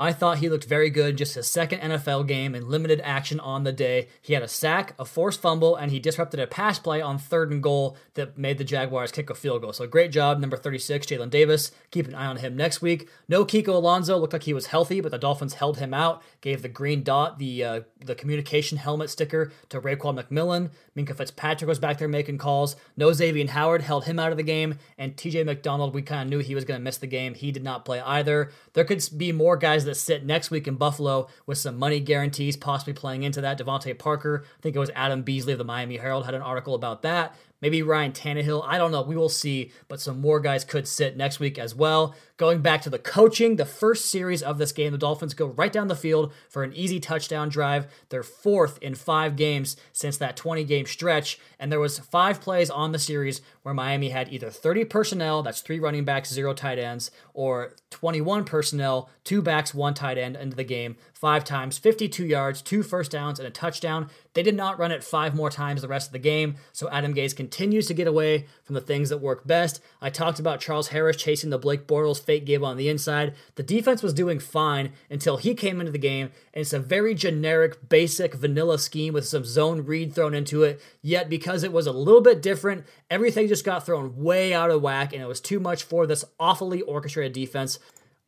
I 0.00 0.14
thought 0.14 0.38
he 0.38 0.48
looked 0.48 0.64
very 0.64 0.88
good, 0.88 1.18
just 1.18 1.34
his 1.34 1.46
second 1.46 1.80
NFL 1.80 2.26
game 2.26 2.54
in 2.54 2.66
limited 2.66 3.02
action 3.04 3.38
on 3.38 3.64
the 3.64 3.72
day. 3.72 4.08
He 4.22 4.32
had 4.32 4.42
a 4.42 4.48
sack, 4.48 4.94
a 4.98 5.04
forced 5.04 5.42
fumble, 5.42 5.76
and 5.76 5.92
he 5.92 6.00
disrupted 6.00 6.40
a 6.40 6.46
pass 6.46 6.78
play 6.78 7.02
on 7.02 7.18
third 7.18 7.50
and 7.50 7.62
goal 7.62 7.98
that 8.14 8.38
made 8.38 8.56
the 8.56 8.64
Jaguars 8.64 9.12
kick 9.12 9.28
a 9.28 9.34
field 9.34 9.60
goal. 9.60 9.74
So 9.74 9.86
great 9.86 10.10
job, 10.10 10.40
number 10.40 10.56
36, 10.56 11.06
Jalen 11.06 11.28
Davis. 11.28 11.70
Keep 11.90 12.08
an 12.08 12.14
eye 12.14 12.24
on 12.24 12.38
him 12.38 12.56
next 12.56 12.80
week. 12.80 13.10
No 13.28 13.44
Kiko 13.44 13.74
Alonso, 13.74 14.16
looked 14.16 14.32
like 14.32 14.44
he 14.44 14.54
was 14.54 14.68
healthy, 14.68 15.02
but 15.02 15.10
the 15.10 15.18
Dolphins 15.18 15.54
held 15.54 15.76
him 15.76 15.92
out, 15.92 16.22
gave 16.40 16.62
the 16.62 16.68
green 16.68 17.02
dot, 17.02 17.38
the 17.38 17.62
uh, 17.62 17.80
the 18.02 18.14
communication 18.14 18.78
helmet 18.78 19.10
sticker 19.10 19.52
to 19.68 19.82
Raekwon 19.82 20.18
McMillan. 20.18 20.70
Minkah 20.96 21.14
Fitzpatrick 21.14 21.68
was 21.68 21.78
back 21.78 21.98
there 21.98 22.08
making 22.08 22.38
calls. 22.38 22.74
No 22.96 23.12
Xavier 23.12 23.46
Howard 23.48 23.82
held 23.82 24.04
him 24.06 24.18
out 24.18 24.30
of 24.30 24.38
the 24.38 24.42
game, 24.42 24.78
and 24.96 25.14
TJ 25.14 25.44
McDonald, 25.44 25.94
we 25.94 26.00
kind 26.00 26.22
of 26.22 26.28
knew 26.28 26.38
he 26.38 26.54
was 26.54 26.64
going 26.64 26.80
to 26.80 26.84
miss 26.84 26.96
the 26.96 27.06
game. 27.06 27.34
He 27.34 27.52
did 27.52 27.62
not 27.62 27.84
play 27.84 28.00
either. 28.00 28.50
There 28.72 28.84
could 28.84 29.06
be 29.16 29.30
more 29.32 29.56
guys 29.56 29.84
that 29.84 29.89
sit 29.94 30.24
next 30.24 30.50
week 30.50 30.68
in 30.68 30.76
Buffalo 30.76 31.28
with 31.46 31.58
some 31.58 31.78
money 31.78 32.00
guarantees 32.00 32.56
possibly 32.56 32.92
playing 32.92 33.22
into 33.22 33.40
that. 33.40 33.58
DeVante 33.58 33.98
Parker, 33.98 34.44
I 34.58 34.62
think 34.62 34.76
it 34.76 34.78
was 34.78 34.90
Adam 34.94 35.22
Beasley 35.22 35.52
of 35.52 35.58
the 35.58 35.64
Miami 35.64 35.96
Herald 35.96 36.24
had 36.24 36.34
an 36.34 36.42
article 36.42 36.74
about 36.74 37.02
that. 37.02 37.34
Maybe 37.60 37.82
Ryan 37.82 38.12
Tannehill. 38.12 38.64
I 38.66 38.78
don't 38.78 38.92
know. 38.92 39.02
We 39.02 39.16
will 39.16 39.28
see. 39.28 39.72
But 39.88 40.00
some 40.00 40.20
more 40.20 40.40
guys 40.40 40.64
could 40.64 40.88
sit 40.88 41.16
next 41.16 41.40
week 41.40 41.58
as 41.58 41.74
well. 41.74 42.14
Going 42.36 42.62
back 42.62 42.80
to 42.82 42.90
the 42.90 42.98
coaching, 42.98 43.56
the 43.56 43.66
first 43.66 44.06
series 44.06 44.42
of 44.42 44.56
this 44.56 44.72
game, 44.72 44.92
the 44.92 44.98
Dolphins 44.98 45.34
go 45.34 45.48
right 45.48 45.72
down 45.72 45.88
the 45.88 45.96
field 45.96 46.32
for 46.48 46.62
an 46.62 46.72
easy 46.72 46.98
touchdown 46.98 47.50
drive. 47.50 47.86
They're 48.08 48.22
fourth 48.22 48.78
in 48.80 48.94
five 48.94 49.36
games 49.36 49.76
since 49.92 50.16
that 50.16 50.36
20 50.36 50.64
game 50.64 50.86
stretch. 50.86 51.38
And 51.58 51.70
there 51.70 51.80
was 51.80 51.98
five 51.98 52.40
plays 52.40 52.70
on 52.70 52.92
the 52.92 52.98
series 52.98 53.42
where 53.62 53.74
Miami 53.74 54.08
had 54.08 54.32
either 54.32 54.50
30 54.50 54.86
personnel, 54.86 55.42
that's 55.42 55.60
three 55.60 55.78
running 55.78 56.04
backs, 56.04 56.32
zero 56.32 56.54
tight 56.54 56.78
ends, 56.78 57.10
or 57.34 57.74
21 57.90 58.44
personnel, 58.44 59.10
two 59.22 59.42
backs, 59.42 59.74
one 59.74 59.92
tight 59.92 60.16
end 60.16 60.36
into 60.36 60.56
the 60.56 60.64
game, 60.64 60.96
five 61.20 61.44
times, 61.44 61.76
52 61.76 62.24
yards, 62.24 62.62
two 62.62 62.82
first 62.82 63.10
downs, 63.10 63.38
and 63.38 63.46
a 63.46 63.50
touchdown. 63.50 64.08
They 64.32 64.42
did 64.42 64.56
not 64.56 64.78
run 64.78 64.90
it 64.90 65.04
five 65.04 65.34
more 65.34 65.50
times 65.50 65.82
the 65.82 65.88
rest 65.88 66.08
of 66.08 66.12
the 66.14 66.18
game, 66.18 66.56
so 66.72 66.88
Adam 66.88 67.14
Gase 67.14 67.36
continues 67.36 67.86
to 67.88 67.94
get 67.94 68.06
away 68.06 68.46
from 68.64 68.74
the 68.74 68.80
things 68.80 69.10
that 69.10 69.18
work 69.18 69.46
best. 69.46 69.82
I 70.00 70.08
talked 70.08 70.38
about 70.38 70.60
Charles 70.60 70.88
Harris 70.88 71.18
chasing 71.18 71.50
the 71.50 71.58
Blake 71.58 71.86
Bortles 71.86 72.22
fake 72.22 72.46
give 72.46 72.64
on 72.64 72.78
the 72.78 72.88
inside. 72.88 73.34
The 73.56 73.62
defense 73.62 74.02
was 74.02 74.14
doing 74.14 74.38
fine 74.38 74.92
until 75.10 75.36
he 75.36 75.54
came 75.54 75.78
into 75.78 75.92
the 75.92 75.98
game, 75.98 76.30
and 76.54 76.62
it's 76.62 76.72
a 76.72 76.78
very 76.78 77.14
generic, 77.14 77.90
basic, 77.90 78.32
vanilla 78.32 78.78
scheme 78.78 79.12
with 79.12 79.28
some 79.28 79.44
zone 79.44 79.84
read 79.84 80.14
thrown 80.14 80.32
into 80.32 80.62
it. 80.62 80.80
Yet, 81.02 81.28
because 81.28 81.62
it 81.62 81.72
was 81.72 81.86
a 81.86 81.92
little 81.92 82.22
bit 82.22 82.40
different, 82.40 82.86
everything 83.10 83.46
just 83.46 83.64
got 83.66 83.84
thrown 83.84 84.16
way 84.16 84.54
out 84.54 84.70
of 84.70 84.80
whack, 84.80 85.12
and 85.12 85.22
it 85.22 85.28
was 85.28 85.40
too 85.40 85.60
much 85.60 85.82
for 85.82 86.06
this 86.06 86.24
awfully 86.38 86.80
orchestrated 86.80 87.34
defense 87.34 87.78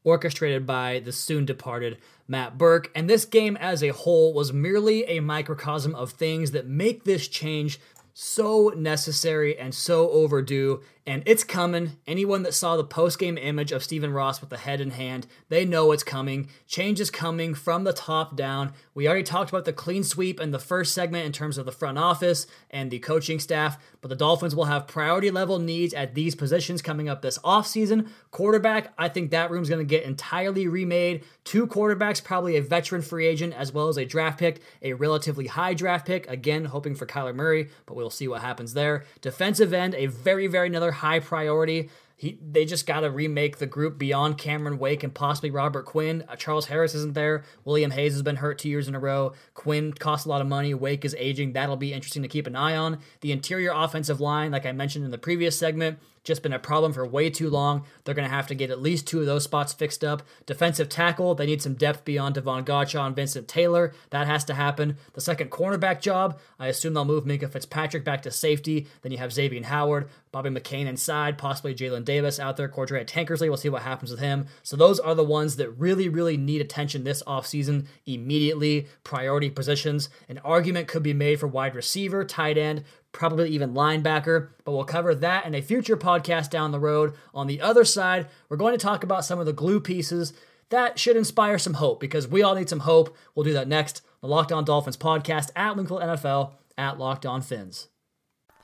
orchestrated 0.05 0.67
by 0.67 1.01
the 1.01 1.13
soon 1.13 1.45
departed 1.45 1.99
Matt 2.33 2.57
Burke. 2.57 2.91
And 2.95 3.09
this 3.09 3.27
game 3.27 3.57
as 3.59 3.83
a 3.83 3.91
whole 3.91 4.33
was 4.33 4.55
merely 4.55 5.05
a 5.05 5.21
microcosm 5.21 5.95
of 5.95 6.13
things 6.13 6.51
that 6.53 6.67
make 6.67 7.05
this 7.05 7.29
change 7.29 7.79
so 8.15 8.73
necessary 8.75 9.57
and 9.57 9.75
so 9.75 10.11
overdue 10.11 10.81
and 11.07 11.23
it's 11.27 11.45
coming. 11.45 11.97
Anyone 12.07 12.43
that 12.45 12.55
saw 12.55 12.77
the 12.77 12.85
post 12.85 13.19
game 13.19 13.37
image 13.37 13.73
of 13.73 13.83
Stephen 13.83 14.13
Ross 14.13 14.41
with 14.41 14.51
the 14.51 14.59
head 14.59 14.81
in 14.81 14.93
hand, 14.93 15.27
they 15.49 15.65
know 15.65 15.91
it's 15.91 16.05
coming. 16.05 16.49
Change 16.67 17.01
is 17.01 17.11
coming 17.11 17.55
from 17.55 17.85
the 17.85 17.93
top 17.93 18.37
down. 18.37 18.73
We 18.95 19.09
already 19.09 19.25
talked 19.25 19.51
about 19.51 19.65
the 19.65 19.73
clean 19.73 20.05
sweep 20.05 20.41
in 20.41 20.53
the 20.53 20.59
first 20.59 20.95
segment 20.95 21.27
in 21.27 21.33
terms 21.33 21.59
of 21.59 21.67
the 21.67 21.73
front 21.73 21.99
office 21.99 22.47
and 22.71 22.91
the 22.91 23.01
coaching 23.01 23.41
staff, 23.41 23.79
but 24.01 24.09
the 24.09 24.17
Dolphins 24.17 24.55
will 24.55 24.67
have 24.67 24.87
priority 24.87 25.31
level 25.31 25.59
needs 25.59 25.93
at 25.95 26.15
these 26.15 26.35
positions 26.35 26.83
coming 26.83 27.09
up 27.09 27.21
this 27.21 27.39
offseason. 27.39 28.09
Quarterback, 28.31 28.93
I 28.97 29.09
think 29.09 29.31
that 29.31 29.51
room's 29.51 29.69
going 29.69 29.81
to 29.81 29.85
get 29.85 30.05
entirely 30.05 30.69
remade. 30.69 31.25
Two 31.45 31.67
quarterbacks, 31.67 32.23
probably 32.23 32.57
a 32.57 32.63
veteran 32.63 33.03
free 33.03 33.27
agent 33.27 33.55
as 33.55 33.73
well 33.73 33.89
as 33.89 33.97
a 33.97 34.05
draft 34.05 34.39
pick, 34.39 34.61
a 34.83 34.93
relatively 34.93 35.49
high 35.49 35.75
draft 35.75 36.07
pick. 36.07 36.29
Again, 36.29 36.67
hoping 36.67 36.95
for 36.95 37.07
Kyler 37.07 37.35
Murray, 37.35 37.71
but 37.87 37.97
we'll 37.97 38.11
see 38.11 38.29
what 38.29 38.43
happens 38.43 38.75
there. 38.75 39.05
Defensive 39.21 39.73
end, 39.73 39.95
a 39.97 40.07
very, 40.07 40.47
very 40.47 40.69
another 40.69 40.92
high 40.93 41.21
priority. 41.21 41.91
He, 42.17 42.39
they 42.41 42.65
just 42.65 42.87
got 42.87 43.01
to 43.01 43.11
remake 43.11 43.59
the 43.59 43.67
group 43.67 43.99
beyond 43.99 44.39
Cameron 44.39 44.79
Wake 44.79 45.03
and 45.03 45.13
possibly 45.13 45.51
Robert 45.51 45.87
Quinn. 45.87 46.25
Uh, 46.29 46.37
Charles 46.37 46.67
Harris 46.67 46.95
isn't 46.95 47.15
there. 47.15 47.43
William 47.65 47.91
Hayes 47.91 48.13
has 48.13 48.23
been 48.23 48.37
hurt 48.37 48.61
two 48.61 48.69
years 48.69 48.87
in 48.87 48.95
a 48.95 49.01
row. 49.01 49.33
Quinn 49.55 49.93
costs 49.93 50.25
a 50.25 50.29
lot 50.29 50.41
of 50.41 50.47
money. 50.47 50.73
Wake 50.73 51.05
is 51.05 51.17
aging. 51.19 51.55
That'll 51.55 51.77
be 51.77 51.93
interesting 51.93 52.23
to 52.23 52.29
keep 52.29 52.47
an 52.47 52.55
eye 52.55 52.77
on. 52.77 53.01
The 53.23 53.33
interior 53.33 53.73
offensive 53.75 54.21
line, 54.21 54.53
like 54.53 54.67
I 54.67 54.71
mentioned 54.71 55.05
in 55.05 55.11
the 55.11 55.19
previous 55.19 55.59
segment, 55.59 55.99
just 56.25 56.43
been 56.43 56.53
a 56.53 56.59
problem 56.59 56.93
for 56.93 57.07
way 57.07 57.31
too 57.31 57.51
long. 57.51 57.85
They're 58.05 58.15
going 58.15 58.29
to 58.29 58.35
have 58.35 58.47
to 58.49 58.55
get 58.55 58.71
at 58.71 58.81
least 58.81 59.07
two 59.07 59.21
of 59.21 59.27
those 59.27 59.45
spots 59.45 59.73
fixed 59.73 60.05
up. 60.05 60.23
Defensive 60.47 60.89
tackle, 60.89 61.35
they 61.35 61.47
need 61.47 61.63
some 61.63 61.75
depth 61.75 62.05
beyond 62.05 62.35
Devon 62.35 62.65
Godchaux 62.65 63.07
and 63.07 63.17
Vincent 63.17 63.49
Taylor. 63.49 63.93
That 64.11 64.27
has 64.27 64.45
to 64.45 64.55
happen. 64.55 64.97
The 65.15 65.21
second 65.21 65.51
cornerback 65.51 66.01
job, 66.01 66.39
I 66.59 66.69
assume 66.69 66.95
they'll 66.95 67.05
move 67.05 67.25
Minkah 67.25 67.51
Fitzpatrick 67.51 68.05
back 68.05 68.23
to 68.23 68.31
safety. 68.31 68.87
Then 69.03 69.13
you 69.13 69.19
have 69.19 69.33
Xavier 69.33 69.63
Howard, 69.65 70.09
Bobby 70.31 70.51
McCain 70.51 70.87
inside, 70.87 71.39
possibly 71.39 71.75
Jalen 71.75 72.05
Davis 72.05 72.41
out 72.41 72.57
there, 72.57 72.69
Cordrea 72.69 73.05
Tankersley. 73.05 73.49
We'll 73.49 73.57
see 73.57 73.69
what 73.69 73.83
happens 73.83 74.11
with 74.11 74.21
him. 74.21 74.47
So 74.63 74.77
those 74.77 74.99
are 75.01 75.15
the 75.15 75.25
ones 75.25 75.57
that 75.57 75.71
really, 75.71 76.09
really 76.09 76.37
need 76.37 76.61
attention 76.61 77.05
this 77.05 77.23
offseason 77.25 77.87
immediately. 78.07 78.87
Priority 79.05 79.51
positions. 79.51 80.09
An 80.29 80.39
argument 80.39 80.89
could 80.89 81.03
be 81.03 81.13
made 81.13 81.41
for 81.41 81.47
wide 81.47 81.75
receiver, 81.75 82.25
tight 82.25 82.57
end, 82.57 82.85
probably 83.13 83.51
even 83.51 83.75
linebacker, 83.75 84.49
but 84.65 84.73
we'll 84.73 84.85
cover 84.85 85.15
that 85.15 85.47
in 85.47 85.55
a 85.55 85.63
future 85.63 85.97
podcast 85.97 86.51
down 86.51 86.73
the 86.73 86.81
road. 86.81 87.15
On 87.35 87.47
the 87.47 87.61
other 87.61 87.85
side, 87.85 88.29
we're 88.49 88.57
going 88.57 88.73
to 88.73 88.83
talk 88.83 89.05
about 89.05 89.25
some 89.25 89.39
of 89.39 89.47
the 89.47 89.53
glue 89.53 89.81
pieces 89.81 90.33
that 90.73 90.99
should 90.99 91.17
inspire 91.17 91.59
some 91.59 91.75
hope 91.75 92.01
because 92.01 92.27
we 92.27 92.43
all 92.43 92.55
need 92.55 92.69
some 92.69 92.81
hope. 92.81 93.15
We'll 93.35 93.45
do 93.45 93.53
that 93.53 93.69
next. 93.69 94.03
The 94.23 94.27
Locked 94.27 94.53
On 94.53 94.65
Dolphins 94.65 94.97
podcast 94.97 95.51
at 95.55 95.77
Linkle 95.77 96.03
NFL 96.03 96.53
at 96.79 96.99
Locked 96.99 97.27
On 97.27 97.43
Fins. 97.43 97.89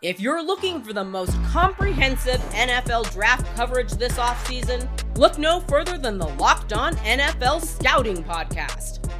If 0.01 0.21
you're 0.21 0.43
looking 0.43 0.83
for 0.83 0.93
the 0.93 1.05
most 1.05 1.37
comprehensive 1.47 2.41
NFL 2.53 3.13
draft 3.13 3.45
coverage 3.57 3.91
this 3.93 4.17
offseason, 4.17 4.89
look 5.19 5.39
no 5.39 5.61
further 5.61 5.99
than 5.99 6.19
the 6.19 6.29
Locked 6.29 6.73
On 6.73 6.95
NFL 6.97 7.63
Scouting 7.63 8.23
Podcast. 8.25 9.08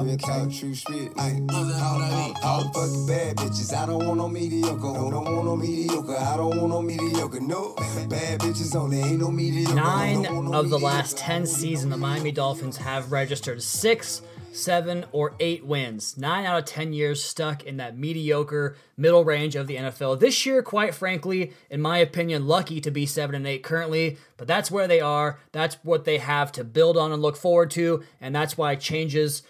I 0.00 0.02
been 0.02 0.16
talking 0.16 0.50
true 0.50 0.74
shit. 0.74 1.12
I 1.18 1.42
all, 1.52 2.34
all 2.42 2.72
fucking 2.72 3.06
bad 3.06 3.36
bitches. 3.36 3.74
I 3.76 3.84
don't 3.84 4.06
want 4.06 4.16
no 4.16 4.28
mediocre. 4.28 4.80
No, 4.80 5.10
don't 5.10 5.24
want 5.24 5.44
no 5.44 5.56
mediocre. 5.56 6.16
I 6.16 6.38
don't 6.38 6.56
want 6.56 6.70
no 6.70 6.80
mediocre. 6.80 7.40
No 7.40 7.74
bad 8.08 8.40
bitches 8.40 8.74
only. 8.74 8.98
Ain't 8.98 9.20
no 9.20 9.30
mediocre. 9.30 9.74
Nine 9.74 10.22
no 10.22 10.54
of 10.54 10.70
the 10.70 10.78
last 10.78 11.18
10 11.18 11.44
seasons, 11.44 11.90
the 11.90 11.98
Miami 11.98 12.32
Dolphins 12.32 12.78
have 12.78 13.12
registered 13.12 13.62
six, 13.62 14.22
seven, 14.52 15.04
or 15.12 15.34
eight 15.40 15.64
wins. 15.64 16.16
Nine 16.18 16.44
out 16.44 16.58
of 16.58 16.64
10 16.64 16.92
years 16.92 17.22
stuck 17.22 17.64
in 17.64 17.76
that 17.78 17.96
mediocre 17.96 18.76
middle 18.96 19.24
range 19.24 19.56
of 19.56 19.66
the 19.66 19.76
NFL. 19.76 20.20
This 20.20 20.44
year, 20.44 20.62
quite 20.62 20.94
frankly, 20.94 21.52
in 21.70 21.80
my 21.80 21.98
opinion, 21.98 22.46
lucky 22.46 22.80
to 22.80 22.90
be 22.90 23.06
seven 23.06 23.34
and 23.34 23.46
eight 23.46 23.62
currently, 23.62 24.18
but 24.36 24.46
that's 24.46 24.70
where 24.70 24.88
they 24.88 25.00
are. 25.00 25.38
That's 25.52 25.76
what 25.82 26.04
they 26.04 26.18
have 26.18 26.52
to 26.52 26.64
build 26.64 26.96
on 26.96 27.12
and 27.12 27.22
look 27.22 27.36
forward 27.36 27.70
to, 27.72 28.02
and 28.20 28.34
that's 28.34 28.58
why 28.58 28.74
changes 28.76 29.42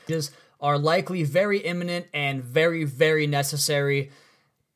are 0.60 0.78
likely 0.78 1.22
very 1.22 1.58
imminent 1.58 2.06
and 2.12 2.44
very, 2.44 2.84
very 2.84 3.26
necessary. 3.26 4.10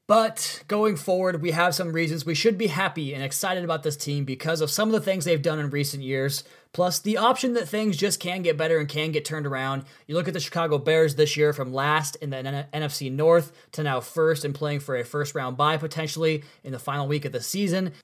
But 0.06 0.64
going 0.68 0.96
forward, 0.96 1.40
we 1.40 1.52
have 1.52 1.74
some 1.74 1.92
reasons 1.92 2.26
we 2.26 2.34
should 2.34 2.58
be 2.58 2.66
happy 2.66 3.14
and 3.14 3.24
excited 3.24 3.64
about 3.64 3.82
this 3.82 3.96
team 3.96 4.26
because 4.26 4.60
of 4.60 4.70
some 4.70 4.88
of 4.88 4.92
the 4.92 5.00
things 5.00 5.24
they've 5.24 5.40
done 5.40 5.58
in 5.58 5.70
recent 5.70 6.02
years, 6.02 6.44
plus 6.74 6.98
the 6.98 7.16
option 7.16 7.54
that 7.54 7.68
things 7.68 7.96
just 7.96 8.20
can 8.20 8.42
get 8.42 8.58
better 8.58 8.78
and 8.78 8.86
can 8.86 9.12
get 9.12 9.24
turned 9.24 9.46
around. 9.46 9.84
You 10.06 10.14
look 10.14 10.28
at 10.28 10.34
the 10.34 10.40
Chicago 10.40 10.76
Bears 10.76 11.14
this 11.14 11.38
year 11.38 11.54
from 11.54 11.72
last 11.72 12.16
in 12.16 12.28
the 12.28 12.66
NFC 12.74 13.10
North 13.10 13.50
to 13.72 13.82
now 13.82 14.00
first 14.00 14.44
and 14.44 14.54
playing 14.54 14.80
for 14.80 14.94
a 14.94 15.04
first 15.04 15.34
round 15.34 15.56
bye 15.56 15.78
potentially 15.78 16.44
in 16.62 16.72
the 16.72 16.78
final 16.78 17.08
week 17.08 17.24
of 17.24 17.32
the 17.32 17.40
season. 17.40 17.94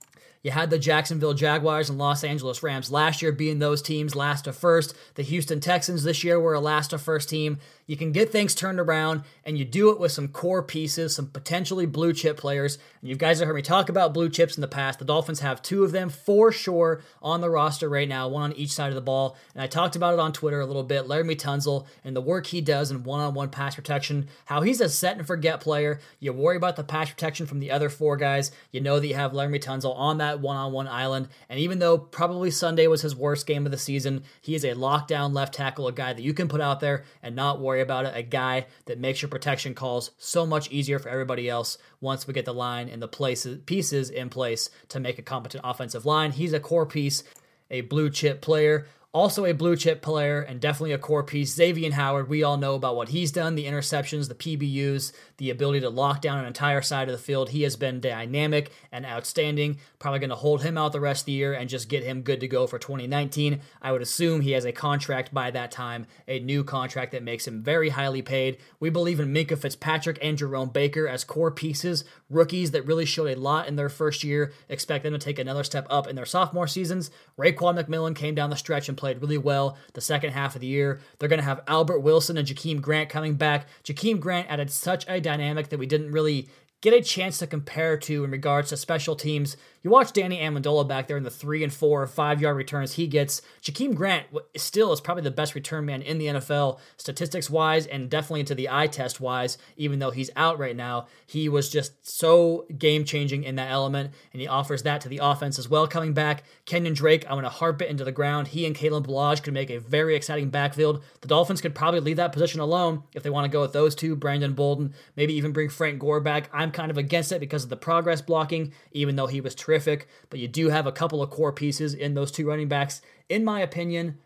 You 0.43 0.53
had 0.53 0.71
the 0.71 0.79
Jacksonville 0.79 1.35
Jaguars 1.35 1.91
and 1.91 1.99
Los 1.99 2.25
Angeles 2.25 2.63
Rams 2.63 2.91
last 2.91 3.21
year 3.21 3.31
being 3.31 3.59
those 3.59 3.83
teams 3.83 4.17
last 4.17 4.47
to 4.47 4.55
first. 4.55 4.95
The 5.17 5.23
Houston 5.23 5.61
Texans 5.61 6.03
this 6.03 6.25
year 6.25 6.41
were 6.41 6.55
a 6.55 6.61
last 6.61 6.91
to 6.91 6.99
first 6.99 7.29
team. 7.29 7.59
You 7.91 7.97
can 7.97 8.13
get 8.13 8.31
things 8.31 8.55
turned 8.55 8.79
around, 8.79 9.25
and 9.45 9.59
you 9.59 9.65
do 9.65 9.91
it 9.91 9.99
with 9.99 10.13
some 10.13 10.29
core 10.29 10.63
pieces, 10.63 11.17
some 11.17 11.27
potentially 11.27 11.87
blue 11.87 12.13
chip 12.13 12.37
players. 12.37 12.79
And 13.01 13.11
you 13.11 13.17
guys 13.17 13.41
have 13.41 13.49
heard 13.49 13.57
me 13.57 13.63
talk 13.63 13.89
about 13.89 14.15
blue 14.15 14.29
chips 14.29 14.57
in 14.57 14.61
the 14.61 14.69
past. 14.69 15.01
The 15.01 15.05
Dolphins 15.05 15.41
have 15.41 15.61
two 15.61 15.83
of 15.83 15.91
them 15.91 16.09
for 16.09 16.53
sure 16.53 17.03
on 17.21 17.41
the 17.41 17.51
roster 17.51 17.89
right 17.89 18.09
now, 18.09 18.29
one 18.29 18.45
on 18.45 18.53
each 18.53 18.71
side 18.71 18.91
of 18.91 18.95
the 18.95 19.01
ball. 19.01 19.37
And 19.55 19.63
I 19.65 19.67
talked 19.67 19.97
about 19.97 20.15
it 20.15 20.21
on 20.21 20.33
Twitter 20.33 20.61
a 20.61 20.67
little 20.67 20.85
bit. 20.85 21.09
Laremy 21.09 21.35
Tunsil 21.35 21.85
and 22.05 22.15
the 22.15 22.21
work 22.21 22.47
he 22.47 22.61
does 22.61 22.93
in 22.93 23.03
one 23.03 23.19
on 23.19 23.35
one 23.35 23.49
pass 23.49 23.75
protection, 23.75 24.29
how 24.45 24.61
he's 24.61 24.81
a 24.81 24.89
set 24.89 25.19
and 25.19 25.27
forget 25.27 25.61
player. 25.61 25.99
You 26.21 26.33
worry 26.33 26.57
about 26.57 26.77
the 26.77 26.85
pass 26.85 27.11
protection 27.11 27.47
from 27.47 27.59
the 27.59 27.73
other 27.73 27.89
four 27.89 28.17
guys. 28.17 28.53
You 28.71 28.81
know 28.81 29.01
that 29.01 29.07
you 29.09 29.17
have 29.17 29.33
Laremy 29.33 29.65
Tunsil 29.65 29.97
on 29.97 30.19
that 30.19 30.39
one 30.39 30.57
on 30.57 30.71
one 30.71 30.87
island. 30.87 31.27
And 31.49 31.59
even 31.59 31.81
though 31.81 31.99
probably 31.99 32.53
Sunday 32.53 32.87
was 32.87 33.03
his 33.03 33.17
worst 33.17 33.49
game 33.49 33.67
of 33.67 33.73
the 33.73 33.79
season, 33.79 34.23
he 34.41 34.55
is 34.55 34.63
a 34.63 34.75
lockdown 34.75 35.35
left 35.35 35.55
tackle, 35.55 35.89
a 35.89 35.93
guy 35.93 36.13
that 36.13 36.23
you 36.23 36.35
can 36.35 36.47
put 36.47 36.61
out 36.61 36.79
there 36.79 37.03
and 37.21 37.35
not 37.35 37.61
worry 37.61 37.80
about 37.81 38.07
it, 38.07 38.13
a 38.15 38.23
guy 38.23 38.67
that 38.87 38.99
makes 38.99 39.23
your 39.23 39.29
protection 39.29 39.75
calls 39.75 40.11
so 40.19 40.47
much 40.47 40.71
easier 40.71 40.99
for 40.99 41.09
everybody 41.09 41.49
else 41.49 41.79
once 42.01 42.27
we 42.27 42.35
get 42.35 42.45
the 42.45 42.55
line 42.55 42.89
and 42.89 43.03
the 43.03 43.09
places, 43.09 43.61
pieces 43.67 44.11
in 44.11 44.29
place 44.29 44.71
to 44.89 45.01
make 45.01 45.19
a 45.19 45.23
competent 45.23 45.65
offensive 45.67 46.07
line. 46.07 46.33
He's 46.33 46.53
a 46.53 46.61
core 46.61 46.87
piece, 46.87 47.25
a 47.71 47.83
blue 47.83 48.11
chip 48.11 48.41
player. 48.41 48.87
Also, 49.13 49.45
a 49.45 49.53
blue 49.53 49.75
chip 49.75 50.03
player 50.03 50.41
and 50.41 50.61
definitely 50.61 50.93
a 50.93 50.99
core 50.99 51.25
piece. 51.25 51.53
Xavier 51.53 51.91
Howard, 51.91 52.29
we 52.29 52.45
all 52.45 52.57
know 52.57 52.77
about 52.77 52.95
what 52.95 53.09
he's 53.09 53.33
done 53.33 53.57
the 53.57 53.67
interceptions, 53.67 54.29
the 54.29 54.37
PBUs, 54.37 55.13
the 55.41 55.51
ability 55.51 55.81
to 55.81 55.89
lock 55.89 56.21
down 56.21 56.39
an 56.39 56.45
entire 56.45 56.83
side 56.83 57.09
of 57.09 57.13
the 57.13 57.23
field. 57.23 57.49
He 57.49 57.63
has 57.63 57.75
been 57.75 57.99
dynamic 57.99 58.71
and 58.93 59.07
outstanding. 59.07 59.79
Probably 59.99 60.21
going 60.21 60.29
to 60.29 60.37
hold 60.37 60.63
him 60.63 60.77
out 60.77 60.93
the 60.93 61.01
rest 61.01 61.23
of 61.23 61.27
the 61.27 61.33
year 61.33 61.55
and 61.55 61.69
just 61.69 61.89
get 61.89 62.05
him 62.05 62.21
good 62.21 62.41
to 62.41 62.49
go 62.49 62.67
for 62.67 62.79
2019. 62.79 63.63
I 63.81 63.91
would 63.91 64.03
assume 64.03 64.43
he 64.43 64.51
has 64.51 64.67
a 64.67 64.73
contract 64.73 65.33
by 65.33 65.51
that 65.51 65.71
time, 65.71 66.07
a 66.29 66.41
new 66.41 66.63
contract 66.63 67.13
that 67.13 67.23
makes 67.23 67.49
him 67.49 67.63
very 67.63 67.89
highly 67.89 68.21
paid. 68.21 68.59
We 68.81 68.91
believe 68.91 69.19
in 69.19 69.33
Minkah 69.33 69.57
Fitzpatrick 69.57 70.19
and 70.21 70.37
Jerome 70.37 70.69
Baker 70.69 71.09
as 71.09 71.25
core 71.25 71.51
pieces, 71.51 72.05
rookies 72.29 72.73
that 72.73 72.85
really 72.85 73.07
showed 73.07 73.31
a 73.31 73.41
lot 73.41 73.67
in 73.67 73.77
their 73.77 73.89
first 73.89 74.23
year. 74.23 74.53
Expect 74.69 75.05
them 75.05 75.15
to 75.15 75.19
take 75.19 75.39
another 75.39 75.65
step 75.65 75.87
up 75.89 76.07
in 76.07 76.17
their 76.17 76.27
sophomore 76.27 76.67
seasons. 76.67 77.11
Raekwon 77.39 77.83
McMillan 77.83 78.15
came 78.15 78.35
down 78.35 78.51
the 78.51 78.57
stretch 78.57 78.91
and 78.91 78.99
played 78.99 79.23
really 79.23 79.39
well 79.39 79.79
the 79.95 80.03
second 80.03 80.33
half 80.33 80.55
of 80.55 80.61
the 80.61 80.67
year. 80.67 81.01
They're 81.19 81.31
going 81.31 81.41
to 81.41 81.45
have 81.47 81.63
Albert 81.67 82.01
Wilson 82.01 82.37
and 82.37 82.47
Jakeem 82.47 82.83
Grant 82.83 83.09
coming 83.09 83.37
back. 83.37 83.67
Jakeem 83.85 84.21
Grant 84.21 84.51
added 84.51 84.71
such 84.71 85.07
a 85.09 85.19
dynamic 85.31 85.69
that 85.69 85.79
we 85.79 85.87
didn't 85.87 86.13
really 86.13 86.49
get 86.81 86.95
a 86.95 87.03
chance 87.03 87.39
to 87.39 87.47
compare 87.47 87.97
to 87.97 88.25
in 88.25 88.31
regards 88.31 88.71
to 88.71 88.77
special 88.77 89.17
teams 89.17 89.57
you 89.83 89.91
watch 89.91 90.13
Danny 90.13 90.39
Amendola 90.39 90.87
back 90.87 91.09
there 91.09 91.17
in 91.17 91.23
the 91.23 91.31
three 91.31 91.65
and 91.65 91.73
four 91.73 92.03
or 92.03 92.07
five 92.07 92.41
yard 92.43 92.57
returns 92.57 92.93
he 92.93 93.07
gets. 93.07 93.41
Jakeem 93.63 93.95
Grant 93.95 94.27
still 94.57 94.93
is 94.93 95.01
probably 95.01 95.23
the 95.23 95.31
best 95.31 95.55
return 95.55 95.87
man 95.87 96.03
in 96.03 96.19
the 96.19 96.27
NFL, 96.27 96.79
statistics 96.99 97.49
wise, 97.49 97.87
and 97.87 98.11
definitely 98.11 98.41
into 98.41 98.55
the 98.55 98.69
eye 98.69 98.89
test 98.89 99.21
wise, 99.21 99.57
even 99.79 99.99
though 99.99 100.11
he's 100.11 100.31
out 100.37 100.59
right 100.59 100.77
now. 100.77 101.07
He 101.27 101.49
was 101.49 101.71
just 101.71 102.07
so 102.07 102.67
game 102.77 103.05
changing 103.05 103.45
in 103.45 103.55
that 103.55 103.71
element, 103.71 104.13
and 104.35 104.43
he 104.43 104.49
offers 104.49 104.83
that 104.83 105.01
to 105.01 105.09
the 105.09 105.21
offense 105.23 105.59
as 105.59 105.71
well. 105.71 105.87
Coming 105.87 106.13
back, 106.13 106.45
Kenyon 106.67 106.93
Drake, 106.93 107.25
I'm 107.25 107.37
going 107.37 107.45
to 107.45 107.49
harp 107.49 107.81
it 107.81 107.89
into 107.89 108.05
the 108.05 108.13
ground. 108.13 108.49
He 108.49 108.67
and 108.67 108.77
Kalen 108.77 109.07
Ballage 109.07 109.43
could 109.43 109.55
make 109.55 109.71
a 109.71 109.81
very 109.81 110.15
exciting 110.15 110.51
backfield. 110.51 111.03
The 111.23 111.29
Dolphins 111.29 111.63
could 111.63 111.75
probably 111.75 112.01
leave 112.01 112.17
that 112.17 112.33
position 112.33 112.61
alone 112.61 113.05
if 113.15 113.23
they 113.23 113.31
want 113.31 113.47
to 113.47 113.51
go 113.51 113.63
with 113.63 113.73
those 113.73 113.95
two, 113.95 114.15
Brandon 114.15 114.53
Bolden, 114.53 114.93
maybe 115.17 115.33
even 115.33 115.53
bring 115.53 115.71
Frank 115.71 115.99
Gore 115.99 116.21
back. 116.21 116.51
I'm 116.53 116.70
kind 116.71 116.91
of 116.91 116.99
against 116.99 117.33
it 117.33 117.41
because 117.41 117.65
of 117.65 117.71
the 117.71 117.77
progress 117.77 118.23
blocking, 118.23 118.73
even 118.93 119.17
though 119.17 119.27
he 119.27 119.41
was 119.41 119.55
terrific, 119.55 120.09
but 120.29 120.39
you 120.39 120.49
do 120.49 120.69
have 120.69 120.87
a 120.87 120.93
couple 120.93 121.23
of 121.23 121.31
core 121.31 121.53
pieces 121.53 121.95
in 121.95 122.15
those 122.15 122.31
two 122.31 122.49
running 122.49 122.69
backs. 122.69 123.03
In 123.29 123.45
my 123.45 123.61
opinion, 123.61 124.19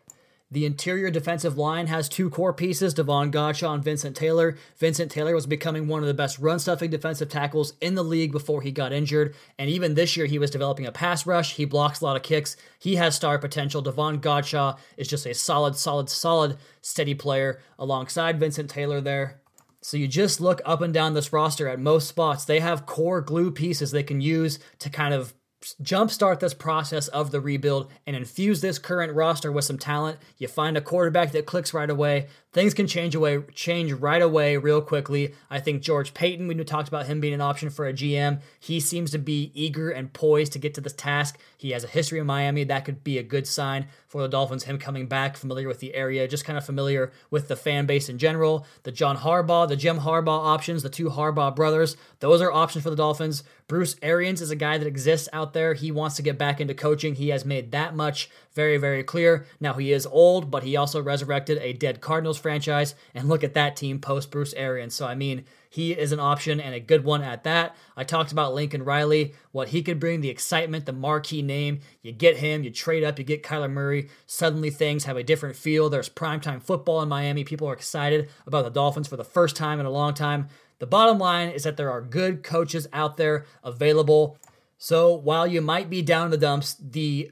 the 0.51 0.65
interior 0.65 1.09
defensive 1.09 1.57
line 1.57 1.87
has 1.87 2.07
two 2.07 2.29
core 2.29 2.53
pieces, 2.53 2.93
Devon 2.93 3.31
Godchaux 3.31 3.73
and 3.73 3.83
Vincent 3.83 4.15
Taylor. 4.15 4.55
Vincent 4.77 5.11
Taylor 5.11 5.33
was 5.33 5.47
becoming 5.47 5.87
one 5.87 6.01
of 6.01 6.07
the 6.07 6.13
best 6.13 6.37
run 6.37 6.59
stuffing 6.59 6.91
defensive 6.91 7.29
tackles 7.29 7.73
in 7.81 7.95
the 7.95 8.03
league 8.03 8.31
before 8.31 8.61
he 8.61 8.71
got 8.71 8.93
injured. 8.93 9.35
And 9.57 9.69
even 9.71 9.95
this 9.95 10.15
year, 10.15 10.27
he 10.27 10.37
was 10.37 10.51
developing 10.51 10.85
a 10.85 10.91
pass 10.91 11.25
rush. 11.25 11.55
He 11.55 11.65
blocks 11.65 11.99
a 11.99 12.05
lot 12.05 12.15
of 12.15 12.21
kicks. 12.21 12.55
He 12.77 12.95
has 12.95 13.15
star 13.15 13.39
potential. 13.39 13.81
Devon 13.81 14.21
Godchaux 14.21 14.77
is 14.97 15.07
just 15.07 15.25
a 15.25 15.33
solid, 15.33 15.75
solid, 15.75 16.09
solid, 16.09 16.57
steady 16.81 17.15
player 17.15 17.59
alongside 17.79 18.39
Vincent 18.39 18.69
Taylor 18.69 19.01
there. 19.01 19.41
So 19.85 19.97
you 19.97 20.07
just 20.07 20.41
look 20.41 20.63
up 20.65 20.81
and 20.81 20.91
down 20.91 21.13
this 21.13 21.31
roster 21.31 21.67
at 21.67 21.79
most 21.79 22.07
spots. 22.07 22.43
They 22.43 22.59
have 22.59 22.87
core 22.87 23.21
glue 23.21 23.51
pieces 23.51 23.91
they 23.91 24.01
can 24.01 24.19
use 24.19 24.57
to 24.79 24.89
kind 24.89 25.13
of 25.13 25.35
jumpstart 25.61 26.39
this 26.39 26.55
process 26.55 27.07
of 27.09 27.29
the 27.29 27.39
rebuild 27.39 27.91
and 28.07 28.15
infuse 28.15 28.61
this 28.61 28.79
current 28.79 29.13
roster 29.13 29.51
with 29.51 29.65
some 29.65 29.77
talent. 29.77 30.17
You 30.39 30.47
find 30.47 30.75
a 30.75 30.81
quarterback 30.81 31.33
that 31.33 31.45
clicks 31.45 31.71
right 31.71 31.89
away. 31.89 32.27
Things 32.51 32.73
can 32.73 32.87
change 32.87 33.13
away, 33.13 33.43
change 33.53 33.91
right 33.91 34.21
away, 34.21 34.57
real 34.57 34.81
quickly. 34.81 35.35
I 35.51 35.59
think 35.59 35.83
George 35.83 36.15
Paton, 36.15 36.47
we 36.47 36.55
talked 36.63 36.87
about 36.87 37.05
him 37.05 37.19
being 37.19 37.33
an 37.35 37.41
option 37.41 37.69
for 37.69 37.87
a 37.87 37.93
GM. 37.93 38.41
He 38.59 38.79
seems 38.79 39.11
to 39.11 39.19
be 39.19 39.51
eager 39.53 39.91
and 39.91 40.13
poised 40.13 40.53
to 40.53 40.59
get 40.59 40.73
to 40.75 40.81
this 40.81 40.93
task. 40.93 41.39
He 41.57 41.71
has 41.71 41.83
a 41.83 41.87
history 41.87 42.17
in 42.17 42.25
Miami. 42.25 42.63
That 42.63 42.85
could 42.85 43.03
be 43.03 43.19
a 43.19 43.23
good 43.23 43.45
sign 43.45 43.87
for 44.15 44.21
the 44.21 44.29
Dolphins. 44.29 44.63
Him 44.63 44.77
coming 44.77 45.07
back, 45.07 45.35
familiar 45.35 45.67
with 45.67 45.79
the 45.79 45.93
area, 45.93 46.25
just 46.25 46.45
kind 46.45 46.57
of 46.57 46.65
familiar 46.65 47.11
with 47.29 47.49
the 47.49 47.55
fan 47.57 47.85
base 47.85 48.07
in 48.07 48.17
general. 48.17 48.65
The 48.83 48.91
John 48.93 49.17
Harbaugh, 49.17 49.67
the 49.67 49.75
Jim 49.75 49.99
Harbaugh 49.99 50.45
options, 50.45 50.83
the 50.83 50.89
two 50.89 51.09
Harbaugh 51.09 51.53
brothers, 51.53 51.97
those 52.21 52.41
are 52.41 52.51
options 52.51 52.83
for 52.83 52.89
the 52.89 52.95
Dolphins. 52.95 53.43
Bruce 53.67 53.97
Arians 54.01 54.41
is 54.41 54.51
a 54.51 54.55
guy 54.55 54.77
that 54.77 54.87
exists 54.87 55.27
out 55.33 55.51
there. 55.51 55.73
He 55.73 55.91
wants 55.91 56.15
to 56.15 56.21
get 56.21 56.37
back 56.37 56.61
into 56.61 56.73
coaching. 56.73 57.15
He 57.15 57.29
has 57.29 57.43
made 57.43 57.71
that 57.71 57.93
much 57.93 58.29
very, 58.53 58.77
very 58.77 59.03
clear. 59.03 59.45
Now, 59.59 59.73
he 59.73 59.91
is 59.91 60.05
old, 60.05 60.49
but 60.49 60.63
he 60.63 60.77
also 60.77 61.01
resurrected 61.01 61.57
a 61.57 61.73
dead 61.73 61.99
Cardinals 61.99 62.37
franchise. 62.37 62.95
And 63.13 63.27
look 63.27 63.43
at 63.43 63.55
that 63.55 63.75
team 63.75 63.99
post 63.99 64.31
Bruce 64.31 64.53
Arians. 64.53 64.95
So, 64.95 65.05
I 65.05 65.15
mean, 65.15 65.43
he 65.75 65.91
is 65.91 66.13
an 66.13 66.21
option 66.21 66.61
and 66.61 66.73
a 66.73 66.79
good 66.79 67.03
one 67.03 67.21
at 67.21 67.43
that. 67.43 67.75
I 67.97 68.05
talked 68.05 68.31
about 68.31 68.53
Lincoln 68.53 68.85
Riley, 68.85 69.33
what 69.51 69.67
he 69.67 69.83
could 69.83 69.99
bring, 69.99 70.21
the 70.21 70.29
excitement, 70.29 70.85
the 70.85 70.93
marquee 70.93 71.41
name. 71.41 71.81
You 72.01 72.13
get 72.13 72.37
him, 72.37 72.63
you 72.63 72.71
trade 72.71 73.03
up, 73.03 73.19
you 73.19 73.25
get 73.25 73.43
Kyler 73.43 73.69
Murray. 73.69 74.07
Suddenly 74.25 74.69
things 74.69 75.03
have 75.03 75.17
a 75.17 75.23
different 75.23 75.57
feel. 75.57 75.89
There's 75.89 76.07
primetime 76.07 76.63
football 76.63 77.01
in 77.01 77.09
Miami. 77.09 77.43
People 77.43 77.67
are 77.67 77.73
excited 77.73 78.29
about 78.47 78.63
the 78.63 78.71
Dolphins 78.71 79.09
for 79.09 79.17
the 79.17 79.25
first 79.25 79.57
time 79.57 79.81
in 79.81 79.85
a 79.85 79.91
long 79.91 80.13
time. 80.13 80.47
The 80.79 80.87
bottom 80.87 81.17
line 81.17 81.49
is 81.49 81.63
that 81.63 81.75
there 81.75 81.91
are 81.91 82.01
good 82.01 82.41
coaches 82.41 82.87
out 82.93 83.17
there 83.17 83.45
available. 83.61 84.37
So 84.77 85.13
while 85.13 85.45
you 85.45 85.59
might 85.59 85.89
be 85.89 86.01
down 86.01 86.27
in 86.27 86.31
the 86.31 86.37
dumps, 86.37 86.75
the 86.75 87.31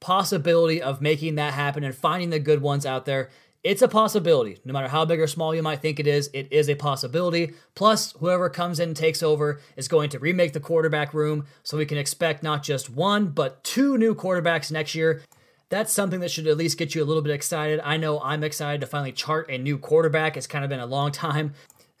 possibility 0.00 0.82
of 0.82 1.00
making 1.00 1.36
that 1.36 1.54
happen 1.54 1.84
and 1.84 1.94
finding 1.94 2.30
the 2.30 2.40
good 2.40 2.60
ones 2.60 2.84
out 2.84 3.04
there 3.04 3.30
it's 3.64 3.82
a 3.82 3.88
possibility. 3.88 4.58
No 4.64 4.74
matter 4.74 4.88
how 4.88 5.06
big 5.06 5.20
or 5.20 5.26
small 5.26 5.54
you 5.54 5.62
might 5.62 5.80
think 5.80 5.98
it 5.98 6.06
is, 6.06 6.28
it 6.34 6.48
is 6.52 6.68
a 6.68 6.74
possibility. 6.74 7.54
Plus, 7.74 8.12
whoever 8.12 8.50
comes 8.50 8.78
in 8.78 8.90
and 8.90 8.96
takes 8.96 9.22
over 9.22 9.60
is 9.74 9.88
going 9.88 10.10
to 10.10 10.18
remake 10.18 10.52
the 10.52 10.60
quarterback 10.60 11.14
room, 11.14 11.46
so 11.62 11.78
we 11.78 11.86
can 11.86 11.96
expect 11.98 12.42
not 12.42 12.62
just 12.62 12.90
one, 12.90 13.28
but 13.28 13.64
two 13.64 13.96
new 13.96 14.14
quarterbacks 14.14 14.70
next 14.70 14.94
year. 14.94 15.22
that's 15.70 15.92
something 15.92 16.20
that 16.20 16.30
should 16.30 16.46
at 16.46 16.58
least 16.58 16.78
get 16.78 16.94
you 16.94 17.02
a 17.02 17.06
little 17.06 17.22
bit 17.22 17.32
excited. 17.32 17.80
I 17.82 17.96
know 17.96 18.20
I'm 18.20 18.44
excited 18.44 18.82
to 18.82 18.86
finally 18.86 19.12
chart 19.12 19.50
a 19.50 19.58
new 19.58 19.78
quarterback. 19.78 20.36
It's 20.36 20.46
kind 20.46 20.62
of 20.64 20.68
been 20.68 20.78
a 20.78 20.86
long 20.86 21.10
time 21.10 21.54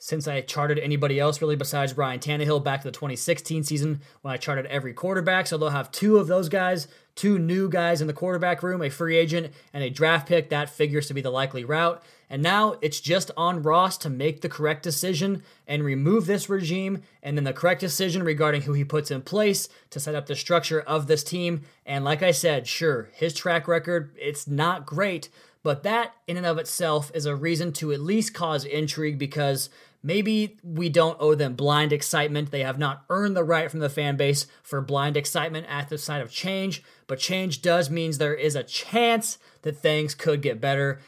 since 0.04 0.28
I 0.28 0.42
charted 0.42 0.78
anybody 0.78 1.18
else 1.18 1.40
really 1.40 1.56
besides 1.56 1.96
Ryan 1.96 2.20
Tannehill 2.20 2.62
back 2.62 2.82
to 2.82 2.88
the 2.88 2.92
2016 2.92 3.64
season 3.64 4.02
when 4.20 4.34
I 4.34 4.36
charted 4.36 4.66
every 4.66 4.92
quarterback. 4.92 5.46
So 5.46 5.56
they'll 5.56 5.70
have 5.70 5.90
two 5.90 6.18
of 6.18 6.26
those 6.26 6.50
guys, 6.50 6.88
two 7.14 7.38
new 7.38 7.68
guys 7.68 8.00
in 8.00 8.06
the 8.06 8.12
quarterback 8.12 8.62
room, 8.62 8.82
a 8.82 8.90
free 8.90 9.16
agent 9.16 9.52
and 9.72 9.84
a 9.84 9.90
draft 9.90 10.28
pick. 10.28 10.48
That 10.48 10.70
figures 10.70 11.06
to 11.08 11.14
be 11.14 11.20
the 11.20 11.30
likely 11.30 11.64
route. 11.64 12.02
And 12.30 12.42
now 12.42 12.76
it's 12.80 13.00
just 13.00 13.30
on 13.36 13.62
Ross 13.62 13.96
to 13.98 14.10
make 14.10 14.40
the 14.40 14.48
correct 14.48 14.82
decision 14.82 15.42
and 15.66 15.84
remove 15.84 16.26
this 16.26 16.48
regime, 16.48 17.02
and 17.22 17.36
then 17.36 17.44
the 17.44 17.52
correct 17.52 17.80
decision 17.80 18.22
regarding 18.22 18.62
who 18.62 18.72
he 18.72 18.84
puts 18.84 19.10
in 19.10 19.22
place 19.22 19.68
to 19.90 20.00
set 20.00 20.14
up 20.14 20.26
the 20.26 20.34
structure 20.34 20.80
of 20.80 21.06
this 21.06 21.22
team. 21.22 21.62
And 21.86 22.04
like 22.04 22.22
I 22.22 22.30
said, 22.30 22.66
sure, 22.66 23.10
his 23.12 23.34
track 23.34 23.68
record, 23.68 24.10
it's 24.18 24.48
not 24.48 24.86
great, 24.86 25.28
but 25.62 25.82
that 25.82 26.14
in 26.26 26.36
and 26.36 26.46
of 26.46 26.58
itself 26.58 27.12
is 27.14 27.26
a 27.26 27.36
reason 27.36 27.72
to 27.74 27.92
at 27.92 28.00
least 28.00 28.34
cause 28.34 28.64
intrigue 28.64 29.18
because 29.18 29.68
Maybe 30.06 30.58
we 30.62 30.90
don't 30.90 31.16
owe 31.18 31.34
them 31.34 31.54
blind 31.54 31.90
excitement. 31.90 32.50
They 32.50 32.60
have 32.60 32.78
not 32.78 33.06
earned 33.08 33.34
the 33.34 33.42
right 33.42 33.70
from 33.70 33.80
the 33.80 33.88
fan 33.88 34.18
base 34.18 34.46
for 34.62 34.82
blind 34.82 35.16
excitement 35.16 35.66
at 35.66 35.88
the 35.88 35.96
sight 35.96 36.20
of 36.20 36.30
change, 36.30 36.82
but 37.06 37.18
change 37.18 37.62
does 37.62 37.88
means 37.88 38.18
there 38.18 38.34
is 38.34 38.54
a 38.54 38.62
chance 38.62 39.38
that 39.62 39.78
things 39.78 40.14
could 40.14 40.42
get 40.42 40.60
better. 40.60 41.00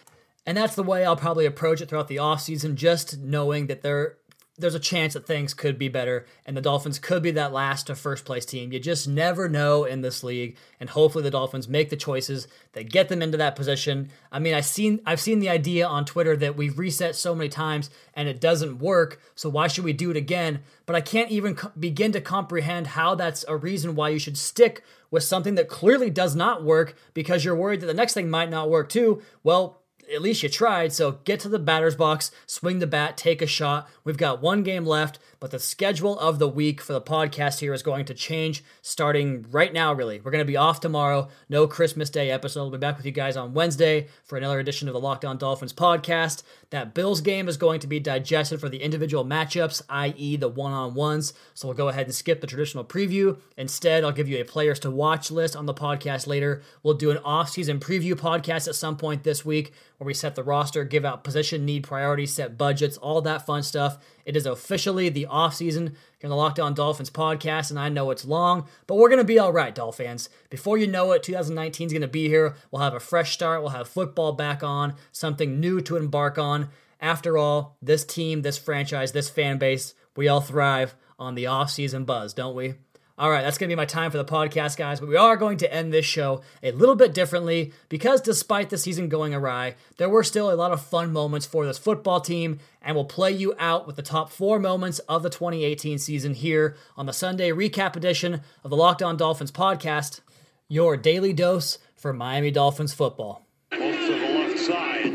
And 0.47 0.57
that's 0.57 0.75
the 0.75 0.83
way 0.83 1.05
I'll 1.05 1.15
probably 1.15 1.45
approach 1.45 1.83
it 1.83 1.91
throughout 1.91 2.09
the 2.09 2.17
offseason, 2.17 2.75
just 2.75 3.19
knowing 3.19 3.67
that 3.67 3.83
there 3.83 4.17
there's 4.59 4.75
a 4.75 4.81
chance 4.81 5.15
that 5.15 5.27
things 5.27 5.53
could 5.53 5.79
be 5.79 5.89
better 5.89 6.27
and 6.47 6.57
the 6.57 6.63
Dolphins 6.63 6.99
could 6.99 7.23
be 7.23 7.31
that 7.33 7.53
last 7.53 7.87
to 7.87 7.95
first 7.95 8.25
place 8.25 8.47
team. 8.47 8.73
You 8.73 8.81
just 8.81 9.07
never 9.07 9.49
know 9.49 9.85
in 9.85 10.01
this 10.01 10.25
league 10.25 10.57
and 10.81 10.89
hopefully 10.91 11.23
the 11.23 11.31
Dolphins 11.31 11.69
make 11.69 11.91
the 11.91 11.97
choices 11.97 12.49
that 12.73 12.91
get 12.91 13.09
them 13.09 13.23
into 13.23 13.37
that 13.37 13.57
position. 13.57 14.11
I 14.33 14.39
mean, 14.39 14.55
I've 14.55 14.67
seen 14.67 15.01
I've 15.05 15.21
seen 15.21 15.41
the 15.41 15.51
idea 15.51 15.87
on 15.87 16.05
Twitter 16.05 16.37
that 16.37 16.57
we've 16.57 16.79
reset 16.79 17.15
so 17.17 17.35
many 17.35 17.49
times 17.49 17.91
and 18.15 18.29
it 18.29 18.41
doesn't 18.41 18.79
work, 18.79 19.21
so 19.35 19.49
why 19.49 19.69
should 19.69 19.85
we 19.85 19.93
do 19.93 20.11
it 20.11 20.17
again? 20.17 20.61
But 20.87 20.97
I 20.97 21.01
can't 21.03 21.31
even 21.31 21.57
co- 21.57 21.73
begin 21.79 22.13
to 22.13 22.21
comprehend 22.21 22.89
how 22.89 23.15
that's 23.15 23.45
a 23.49 23.57
reason 23.57 23.95
why 23.95 24.09
you 24.09 24.19
should 24.19 24.39
stick 24.39 24.83
with 25.11 25.23
something 25.23 25.55
that 25.57 25.69
clearly 25.69 26.11
does 26.11 26.35
not 26.35 26.65
work 26.65 26.97
because 27.15 27.45
you're 27.45 27.57
worried 27.57 27.81
that 27.81 27.87
the 27.87 27.95
next 27.95 28.15
thing 28.15 28.31
might 28.31 28.51
not 28.51 28.71
work 28.71 28.89
too. 28.89 29.23
Well, 29.43 29.83
at 30.13 30.23
least 30.23 30.43
you 30.43 30.49
tried. 30.49 30.93
So 30.93 31.19
get 31.25 31.41
to 31.41 31.49
the 31.49 31.59
batter's 31.59 31.97
box, 31.97 32.31
swing 32.47 32.79
the 32.79 32.87
bat, 32.87 33.17
take 33.17 33.43
a 33.43 33.47
shot. 33.47 33.89
We've 34.05 34.17
got 34.17 34.43
one 34.43 34.63
game 34.63 34.87
left, 34.87 35.19
but 35.47 35.53
the 35.53 35.59
schedule 35.61 36.19
of 36.19 36.41
the 36.41 36.49
week 36.49 36.81
for 36.81 36.93
the 36.93 37.01
podcast 37.01 37.61
here 37.61 37.73
is 37.73 37.85
going 37.85 38.05
to 38.05 38.15
change 38.15 38.65
starting 38.83 39.47
right 39.53 39.73
now, 39.73 39.93
really. 39.93 40.19
We're 40.19 40.33
going 40.33 40.43
to 40.43 40.45
be 40.45 40.57
off 40.57 40.81
tomorrow. 40.81 41.29
No 41.49 41.69
Christmas 41.69 42.11
Day 42.11 42.33
episode. 42.33 42.63
We'll 42.63 42.73
be 42.73 42.79
back 42.79 42.97
with 42.97 43.07
you 43.07 43.13
guys 43.13 43.37
on 43.37 43.55
Wednesday 43.55 44.09
for 44.25 44.37
another 44.37 44.59
edition 44.59 44.89
of 44.89 44.95
the 44.95 44.99
Locked 44.99 45.25
On 45.25 45.39
Dolphins 45.39 45.73
podcast. 45.73 46.43
That 46.71 46.95
Bills 46.95 47.21
game 47.21 47.47
is 47.47 47.57
going 47.57 47.79
to 47.79 47.87
be 47.87 48.01
digested 48.01 48.59
for 48.59 48.69
the 48.69 48.83
individual 48.83 49.25
matchups, 49.25 49.83
i.e., 49.89 50.37
the 50.37 50.49
one 50.49 50.73
on 50.73 50.95
ones. 50.95 51.33
So 51.55 51.69
we'll 51.69 51.77
go 51.77 51.87
ahead 51.91 52.07
and 52.07 52.15
skip 52.15 52.41
the 52.41 52.49
traditional 52.49 52.85
preview. 52.85 53.39
Instead, 53.57 54.03
I'll 54.03 54.11
give 54.11 54.29
you 54.29 54.41
a 54.41 54.45
players 54.45 54.81
to 54.81 54.91
watch 54.91 55.31
list 55.31 55.55
on 55.55 55.67
the 55.67 55.75
podcast 55.75 56.27
later. 56.27 56.61
We'll 56.83 56.95
do 56.95 57.13
an 57.13 57.19
off-season 57.19 57.79
preview 57.79 58.15
podcast 58.15 58.67
at 58.67 58.75
some 58.75 58.97
point 58.97 59.23
this 59.23 59.45
week 59.45 59.73
where 59.99 60.07
we 60.07 60.13
set 60.13 60.35
the 60.35 60.43
roster, 60.43 60.83
give 60.83 61.05
out 61.05 61.23
position 61.23 61.65
need 61.65 61.85
priorities, 61.85 62.35
set 62.35 62.59
budgets, 62.59 62.97
all 62.97 63.23
that 63.23 63.47
fun 63.47 63.63
stuff. 63.63 63.99
It 64.27 64.37
is 64.37 64.45
officially 64.45 65.09
the 65.09 65.29
offseason 65.31 65.95
here 66.19 66.25
on 66.25 66.31
the 66.31 66.37
Locked 66.37 66.59
On 66.59 66.75
Dolphins 66.75 67.11
podcast, 67.11 67.71
and 67.71 67.79
I 67.79 67.89
know 67.89 68.11
it's 68.11 68.25
long, 68.25 68.67
but 68.89 68.97
we're 68.97 69.09
going 69.09 69.21
to 69.21 69.25
be 69.25 69.39
all 69.39 69.53
right, 69.53 69.73
Dolphins. 69.73 70.29
Before 70.51 70.77
you 70.77 70.89
know 70.89 71.13
it, 71.13 71.23
2019 71.23 71.87
is 71.87 71.93
going 71.93 72.03
to 72.03 72.09
be 72.09 72.27
here. 72.29 72.57
We'll 72.73 72.83
have 72.83 72.93
a 72.93 73.01
fresh 73.01 73.33
start. 73.33 73.63
We'll 73.63 73.71
have 73.71 73.87
football 73.87 74.33
back 74.33 74.65
on, 74.65 74.97
something 75.13 75.61
new 75.61 75.81
to 75.83 75.97
embark 75.97 76.39
on. 76.39 76.71
After 77.01 77.39
all, 77.39 77.77
this 77.81 78.05
team, 78.05 78.43
this 78.43 78.59
franchise, 78.59 79.13
this 79.13 79.31
fan 79.31 79.59
base, 79.59 79.95
we 80.17 80.27
all 80.27 80.41
thrive 80.41 80.97
on 81.21 81.37
the 81.37 81.45
offseason 81.45 82.05
buzz, 82.05 82.35
don't 82.35 82.57
we? 82.57 82.75
All 83.19 83.31
right, 83.31 83.41
that's 83.43 83.57
going 83.57 83.71
to 83.71 83.75
be 83.75 83.79
my 83.79 83.87
time 83.87 84.11
for 84.11 84.19
the 84.19 84.27
podcast, 84.27 84.77
guys. 84.77 85.01
But 85.01 85.09
we 85.09 85.17
are 85.17 85.39
going 85.39 85.57
to 85.59 85.73
end 85.73 85.91
this 85.91 86.05
show 86.05 86.43
a 86.63 86.71
little 86.73 86.95
bit 86.97 87.15
differently 87.15 87.73
because 87.89 88.21
despite 88.21 88.69
the 88.69 88.77
season 88.77 89.09
going 89.09 89.33
awry, 89.35 89.75
there 89.97 90.11
were 90.11 90.23
still 90.23 90.53
a 90.53 90.55
lot 90.55 90.71
of 90.71 90.83
fun 90.83 91.15
moments 91.15 91.47
for 91.47 91.65
this 91.65 91.79
football 91.79 92.21
team. 92.21 92.59
And 92.83 92.95
we'll 92.95 93.07
play 93.07 93.33
you 93.33 93.55
out 93.59 93.87
with 93.87 93.97
the 93.97 94.03
top 94.03 94.31
four 94.31 94.59
moments 94.59 94.99
of 95.01 95.23
the 95.23 95.31
2018 95.31 95.97
season 95.99 96.35
here 96.35 96.77
on 96.95 97.07
the 97.07 97.13
Sunday 97.15 97.51
recap 97.53 97.97
edition 97.97 98.43
of 98.63 98.71
the 98.71 98.77
Locked 98.77 99.03
On 99.03 99.17
Dolphins 99.17 99.51
podcast, 99.51 100.21
your 100.69 100.97
daily 100.99 101.33
dose 101.33 101.79
for 101.95 102.13
Miami 102.13 102.51
Dolphins 102.51 102.93
football. 102.93 103.47
Both 103.71 103.81
to 103.81 104.13
the 104.13 104.29
left 104.29 104.59
side. 104.59 105.13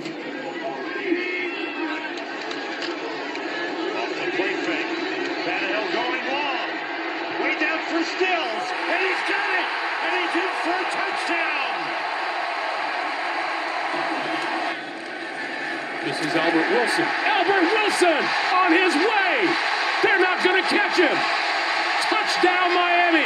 Off 3.93 4.09
the 4.09 4.31
play 4.35 4.55
fake. 4.65 4.91
Tannehill 5.45 5.87
going 5.93 6.25
long. 6.27 6.69
Way 7.41 7.53
down 7.59 7.79
for 7.87 8.03
Stills. 8.03 8.65
And 8.91 8.99
he's 8.99 9.23
got 9.29 9.49
it. 9.55 9.67
And 10.03 10.11
he's 10.19 10.35
in 10.35 10.51
for 10.63 10.75
a 10.75 10.87
touchdown. 10.91 11.77
This 16.05 16.19
is 16.19 16.33
Albert 16.51 16.69
Wilson. 16.75 17.05
Albert 17.05 17.63
Wilson 17.63 18.23
on 18.51 18.71
his 18.73 18.93
way. 18.93 19.47
They're 20.03 20.19
not 20.19 20.43
going 20.43 20.61
to 20.61 20.67
catch 20.67 20.97
him. 20.97 21.15
Touchdown, 22.11 22.75
Miami. 22.75 23.23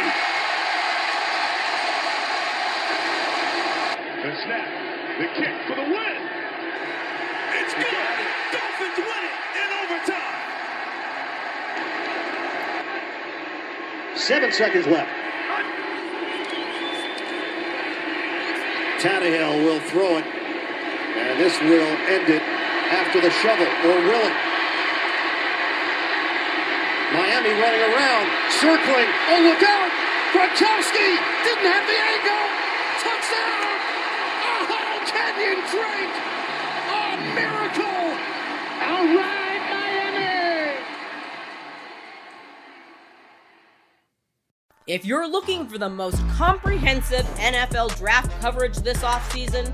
The 4.21 4.29
snap. 4.43 4.69
The 5.17 5.25
kick 5.41 5.55
for 5.65 5.73
the 5.73 5.81
win. 5.81 6.17
It's 7.57 7.73
good. 7.73 8.15
Dolphins 8.53 8.97
win 9.01 9.23
it 9.25 9.33
in 9.57 9.69
overtime. 9.81 10.41
Seven 14.15 14.51
seconds 14.51 14.85
left. 14.85 15.09
Tannehill 19.01 19.65
will 19.65 19.79
throw 19.79 20.17
it, 20.17 20.25
and 20.25 21.39
this 21.39 21.59
will 21.61 21.97
end 22.07 22.29
it 22.29 22.54
after 22.91 23.21
the 23.21 23.31
shovel, 23.31 23.65
or 23.65 23.97
will 24.05 24.25
it? 24.25 24.37
Miami 27.15 27.53
running 27.61 27.83
around, 27.95 28.25
circling. 28.51 29.09
Oh, 29.29 29.39
look 29.41 29.63
out! 29.63 29.89
Gronkowski 30.35 31.15
didn't 31.45 31.67
have 31.71 31.87
the 31.87 31.95
angle. 31.95 32.45
Touchdown! 32.99 33.75
Oh, 34.43 34.99
Kenyon 35.07 35.63
Drake! 35.71 36.15
A 36.91 37.17
miracle! 37.35 38.05
All 38.83 39.05
right, 39.15 39.61
Miami! 39.71 40.83
If 44.87 45.05
you're 45.05 45.27
looking 45.27 45.67
for 45.67 45.77
the 45.77 45.89
most 45.89 46.19
comprehensive 46.31 47.25
NFL 47.37 47.97
draft 47.97 48.31
coverage 48.41 48.75
this 48.77 49.03
offseason, 49.03 49.73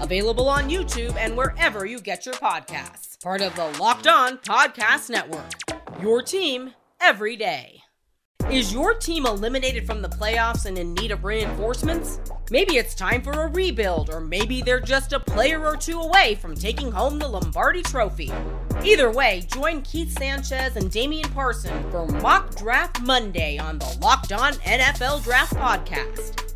available 0.00 0.48
on 0.48 0.68
YouTube 0.68 1.14
and 1.16 1.36
wherever 1.36 1.86
you 1.86 2.00
get 2.00 2.26
your 2.26 2.34
podcasts. 2.34 3.22
Part 3.22 3.40
of 3.40 3.54
the 3.56 3.66
Locked 3.80 4.06
On 4.06 4.38
Podcast 4.38 5.10
Network. 5.10 5.52
Your 6.00 6.22
team 6.22 6.72
every 7.00 7.36
day. 7.36 7.82
Is 8.50 8.72
your 8.72 8.94
team 8.94 9.26
eliminated 9.26 9.86
from 9.86 10.02
the 10.02 10.08
playoffs 10.08 10.66
and 10.66 10.78
in 10.78 10.94
need 10.94 11.10
of 11.10 11.24
reinforcements? 11.24 12.20
Maybe 12.48 12.76
it's 12.76 12.94
time 12.94 13.20
for 13.20 13.32
a 13.32 13.48
rebuild, 13.48 14.08
or 14.08 14.20
maybe 14.20 14.62
they're 14.62 14.78
just 14.78 15.12
a 15.12 15.18
player 15.18 15.66
or 15.66 15.76
two 15.76 16.00
away 16.00 16.36
from 16.36 16.54
taking 16.54 16.92
home 16.92 17.18
the 17.18 17.26
Lombardi 17.26 17.82
Trophy. 17.82 18.30
Either 18.84 19.10
way, 19.10 19.44
join 19.52 19.82
Keith 19.82 20.16
Sanchez 20.16 20.76
and 20.76 20.92
Damian 20.92 21.28
Parson 21.30 21.90
for 21.90 22.06
Mock 22.06 22.54
Draft 22.54 23.02
Monday 23.02 23.58
on 23.58 23.80
the 23.80 23.98
Locked 24.00 24.32
On 24.32 24.52
NFL 24.52 25.24
Draft 25.24 25.54
Podcast. 25.54 26.55